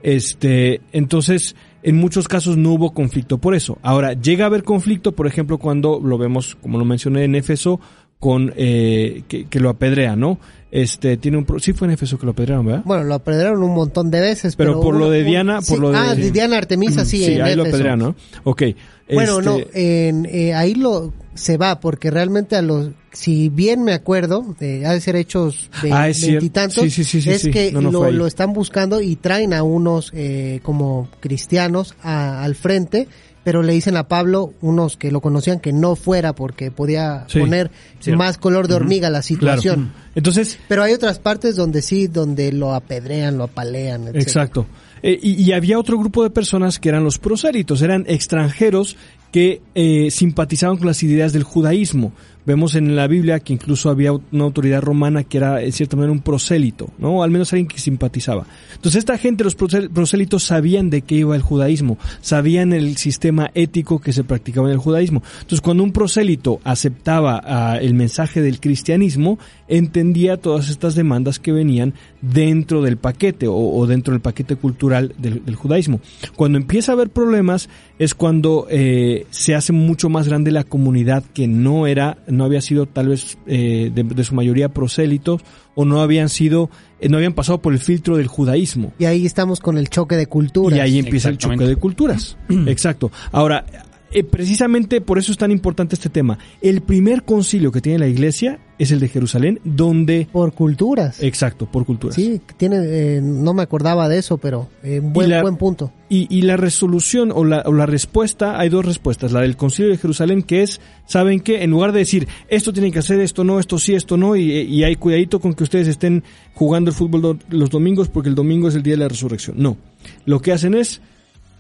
[0.04, 3.78] Este, entonces, en muchos casos no hubo conflicto por eso.
[3.82, 7.80] Ahora, llega a haber conflicto, por ejemplo, cuando lo vemos, como lo mencioné en Éfeso,
[8.22, 10.38] con eh, que, lo apedrea, ¿no?
[10.70, 12.84] Este tiene un sí fue en Éfeso que lo apedrearon, ¿verdad?
[12.86, 15.98] Bueno, lo apedrearon un montón de veces, pero, por lo de Diana, por lo de
[15.98, 18.16] ah, Diana Artemisa sí, sí ahí lo apedrearon, ¿no?
[18.44, 18.64] Ok.
[19.12, 23.84] Bueno, no, este en, eh, ahí lo se va porque realmente a los si bien
[23.84, 29.02] me acuerdo, eh, ha de ser hechos de ah, es es que lo, están buscando
[29.02, 33.08] y traen a unos eh, como cristianos al frente
[33.44, 37.72] pero le dicen a Pablo, unos que lo conocían, que no fuera porque podía poner
[38.16, 39.94] más color de hormiga a la situación.
[40.14, 44.10] Entonces, pero hay otras partes donde sí, donde lo apedrean, lo apalean.
[44.16, 44.68] Exacto.
[45.02, 48.98] Eh, y, y, había otro grupo de personas que eran los prosélitos, eran extranjeros
[49.32, 52.12] que eh, simpatizaban con las ideas del judaísmo.
[52.44, 56.12] Vemos en la Biblia que incluso había una autoridad romana que era en cierta manera
[56.12, 57.22] un prosélito, ¿no?
[57.22, 58.48] al menos alguien que simpatizaba.
[58.74, 64.02] Entonces esta gente, los prosélitos, sabían de qué iba el judaísmo, sabían el sistema ético
[64.02, 65.22] que se practicaba en el judaísmo.
[65.36, 69.38] Entonces cuando un prosélito aceptaba ah, el mensaje del cristianismo,
[69.68, 75.56] entendía todas estas demandas que venían dentro del paquete o, dentro del paquete cultural del,
[75.56, 76.02] judaísmo.
[76.36, 77.70] Cuando empieza a haber problemas
[78.02, 82.60] es cuando eh, se hace mucho más grande la comunidad que no era, no había
[82.60, 85.44] sido tal vez eh, de, su mayoría prosélitos
[85.76, 88.92] o no habían sido, eh, no habían pasado por el filtro del judaísmo.
[88.98, 90.80] Y ahí estamos con el choque de culturas.
[90.80, 92.38] Y ahí empieza el choque de culturas.
[92.66, 93.12] Exacto.
[93.32, 93.68] Ahora,
[94.14, 96.40] eh, precisamente por eso es tan importante este tema.
[96.60, 100.28] El primer concilio que tiene la iglesia es el de Jerusalén, donde...
[100.32, 101.22] Por culturas.
[101.22, 102.16] Exacto, por culturas.
[102.16, 105.92] Sí, tiene, eh, no me acordaba de eso, pero eh, buen, buen punto.
[106.10, 109.34] Y, y la resolución o la, o la, respuesta, hay dos respuestas.
[109.34, 111.62] La del concilio de Jerusalén, que es, ¿saben qué?
[111.62, 114.52] En lugar de decir, esto tiene que hacer, esto no, esto sí, esto no, y,
[114.52, 116.24] y hay cuidadito con que ustedes estén
[116.56, 119.58] jugando el fútbol los domingos porque el domingo es el día de la resurrección.
[119.60, 119.78] No.
[120.26, 121.02] Lo que hacen es,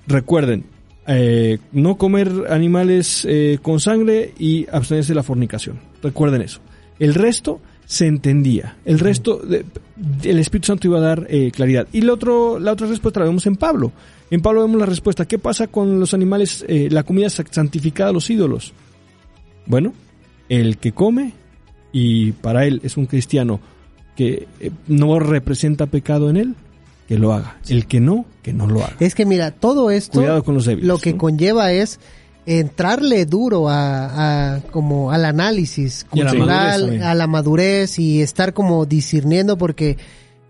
[0.07, 0.65] recuerden,
[1.07, 5.79] eh, no comer animales eh, con sangre y abstenerse de la fornicación.
[6.01, 6.61] Recuerden eso.
[7.01, 8.77] El resto se entendía.
[8.85, 11.87] El resto, el Espíritu Santo iba a dar eh, claridad.
[11.91, 13.91] Y la, otro, la otra respuesta la vemos en Pablo.
[14.29, 15.25] En Pablo vemos la respuesta.
[15.25, 18.73] ¿Qué pasa con los animales, la comida santificada a los ídolos?
[19.65, 19.93] Bueno,
[20.47, 21.33] el que come
[21.91, 23.59] y para él es un cristiano
[24.15, 24.47] que
[24.87, 26.55] no representa pecado en él,
[27.07, 27.57] que lo haga.
[27.67, 28.95] El que no, que no lo haga.
[28.99, 31.17] Es que mira, todo esto Cuidado con los débiles, lo que ¿no?
[31.17, 31.99] conlleva es
[32.45, 38.21] entrarle duro a, a- como al análisis Y a la cultural, a la madurez y
[38.21, 39.97] estar como discerniendo porque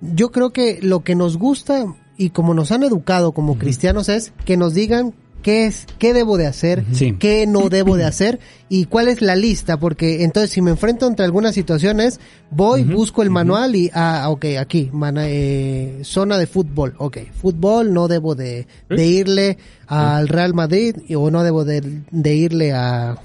[0.01, 1.85] yo creo que lo que nos gusta
[2.17, 6.37] y como nos han educado como cristianos es que nos digan qué es, qué debo
[6.37, 7.15] de hacer, Sí.
[7.19, 8.39] qué no debo de hacer
[8.69, 12.19] y cuál es la lista, porque entonces si me enfrento entre algunas situaciones,
[12.51, 14.89] voy, busco el manual y, ah, ok, aquí,
[15.25, 19.57] eh, zona de fútbol, ok, fútbol, no debo de, de irle
[19.87, 21.81] al Real Madrid y- o no debo de,
[22.11, 23.17] de irle a,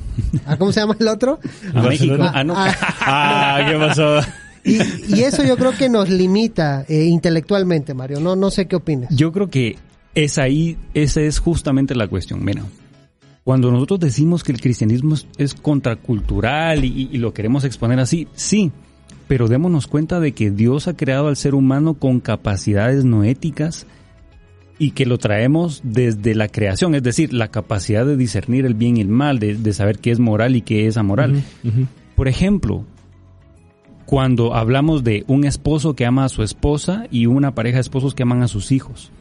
[0.46, 1.38] a, ¿cómo se llama el otro?
[1.74, 2.16] A México.
[2.20, 2.54] Ah, Ah, no.
[2.56, 2.74] ah.
[3.08, 4.20] Ah, ¿qué pasó?
[4.64, 4.80] Y,
[5.16, 9.10] y eso yo creo que nos limita eh, intelectualmente, Mario, no, no sé qué opinas.
[9.14, 9.76] Yo creo que
[10.16, 12.44] es ahí, esa es justamente la cuestión.
[12.44, 12.64] Mira,
[13.44, 18.72] cuando nosotros decimos que el cristianismo es, contracultural y, y lo queremos exponer así, sí,
[19.28, 23.86] pero démonos cuenta de que Dios ha creado al ser humano con capacidades no éticas
[24.78, 28.96] y que lo traemos desde la creación, es decir, la capacidad de discernir el bien
[28.96, 31.42] y el mal, de, de saber qué es moral y qué es amoral.
[32.14, 32.84] Por ejemplo,
[34.06, 38.14] cuando hablamos de un esposo que ama a su esposa y una pareja de esposos
[38.14, 39.12] que aman a sus hijos.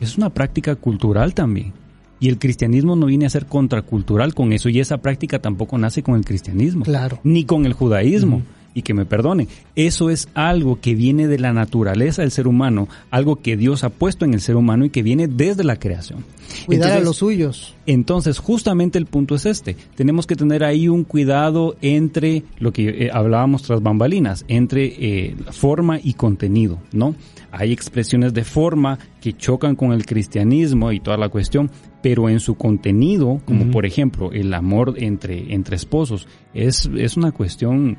[0.00, 1.72] Es una práctica cultural también.
[2.20, 6.02] Y el cristianismo no viene a ser contracultural con eso y esa práctica tampoco nace
[6.02, 6.84] con el cristianismo.
[6.84, 7.20] Claro.
[7.22, 8.42] Ni con el judaísmo.
[8.74, 12.86] Y que me perdone, eso es algo que viene de la naturaleza del ser humano,
[13.10, 16.24] algo que Dios ha puesto en el ser humano y que viene desde la creación.
[16.66, 17.74] Cuidar a Entonces, los suyos.
[17.86, 19.74] entonces, justamente el punto es este.
[19.96, 25.34] Tenemos que tener ahí un cuidado entre lo que eh, hablábamos tras bambalinas, entre eh,
[25.50, 27.16] forma y contenido, ¿no?
[27.50, 31.70] Hay expresiones de forma que chocan con el cristianismo y toda la cuestión,
[32.02, 37.32] pero en su contenido, como por ejemplo el amor entre, entre esposos, es, es una
[37.32, 37.96] cuestión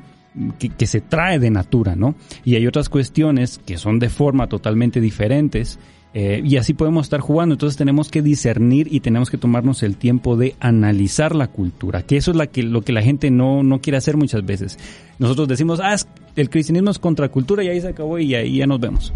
[0.58, 2.14] que, que se trae de natura, ¿no?
[2.44, 5.78] Y hay otras cuestiones que son de forma totalmente diferentes
[6.14, 7.54] eh, y así podemos estar jugando.
[7.54, 12.16] Entonces tenemos que discernir y tenemos que tomarnos el tiempo de analizar la cultura, que
[12.16, 15.80] eso es la que, lo que la gente no, no quiere hacer muchas veces.Nosotros decimos,
[15.82, 16.06] ah, es-
[16.36, 19.12] el cristianismo es contracultura y ahí se acabó y ahí ya nos vemos.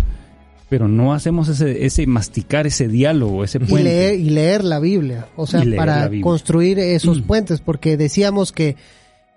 [0.74, 3.84] Pero no hacemos ese, ese masticar, ese diálogo, ese y puente.
[3.88, 7.22] leer, y leer la Biblia, o sea, Y para construir esos Mm.
[7.22, 8.74] puentes, porque decíamos que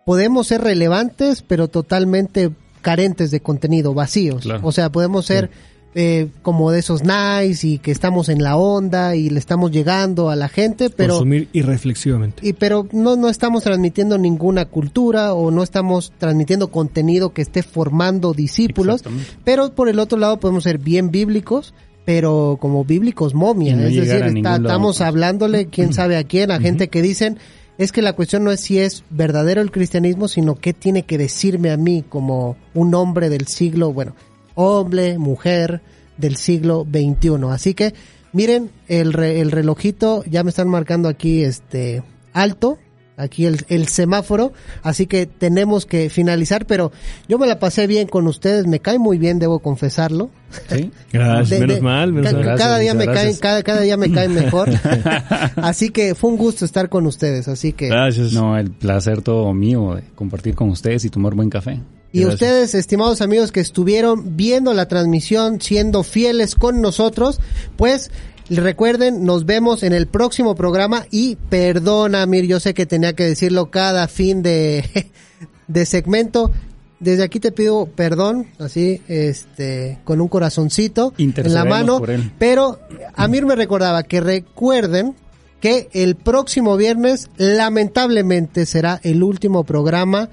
[0.03, 2.49] podemos ser relevantes, pero totalmente
[2.81, 4.41] carentes de contenido, vacíos.
[4.41, 4.61] Claro.
[4.63, 5.51] O sea, podemos ser
[5.99, 10.29] eh, como de esos nice y que estamos en la onda y le estamos llegando
[10.29, 12.47] a la gente, pero Consumir irreflexivamente.
[12.47, 17.63] y pero no no estamos transmitiendo ninguna cultura o no estamos transmitiendo contenido que esté
[17.63, 19.01] formando discípulos,
[19.43, 21.73] pero por el otro lado podemos ser bien bíblicos,
[22.05, 25.07] pero como bíblicos momia, no es decir, está- estamos pues.
[25.07, 27.39] hablándole quién sabe a quién, a gente que dicen
[27.79, 31.17] es que la cuestión no es si es verdadero el cristianismo, sino qué tiene que
[31.19, 34.15] decirme a mí como un hombre del siglo, bueno,
[34.57, 35.81] hombre, mujer
[36.17, 37.29] del siglo XXI.
[37.51, 37.93] Así que
[38.33, 42.01] miren el, re- el relojito, ya me están marcando aquí este
[42.33, 42.79] alto,
[43.17, 44.51] aquí el, el semáforo,
[44.83, 46.91] así que tenemos que finalizar, pero
[47.27, 50.29] yo me la pasé bien con ustedes, me cae muy bien, debo confesarlo.
[50.69, 50.91] ¿Sí?
[51.13, 52.43] Gracias, De- menos de- mal, menos ca- mal.
[52.45, 54.69] Gracias, cada día me caen, cada, cada día me caen mejor.
[55.57, 58.33] así que fue un gusto estar con ustedes, así que Gracias.
[58.33, 61.79] No, el placer todo mío de compartir con ustedes y tomar buen café.
[62.11, 62.33] Y Gracias.
[62.33, 67.39] ustedes, estimados amigos que estuvieron viendo la transmisión, siendo fieles con nosotros,
[67.75, 68.11] pues
[68.49, 73.25] recuerden, nos vemos en el próximo programa y perdona, Mir, yo sé que tenía que
[73.25, 75.11] decirlo cada fin de,
[75.67, 76.51] de segmento.
[76.99, 82.01] Desde aquí te pido perdón, así, este, con un corazoncito en la mano.
[82.39, 82.79] Pero
[83.15, 85.13] Amir me recordaba que recuerden
[85.59, 90.29] que el próximo viernes lamentablemente será el último programa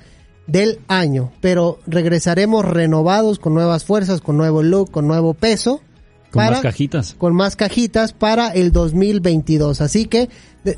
[0.47, 5.81] del año, pero regresaremos renovados con nuevas fuerzas, con nuevo look, con nuevo peso.
[6.31, 7.15] Con para- más cajitas.
[7.17, 9.81] Con más cajitas para el 2022.
[9.81, 10.29] Así que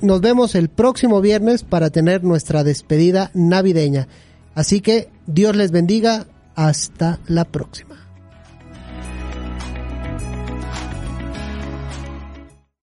[0.03, 4.07] nos vemos el próximo viernes para tener nuestra despedida navideña.
[4.55, 6.27] Así que Dios les bendiga.
[6.55, 8.06] Hasta la próxima.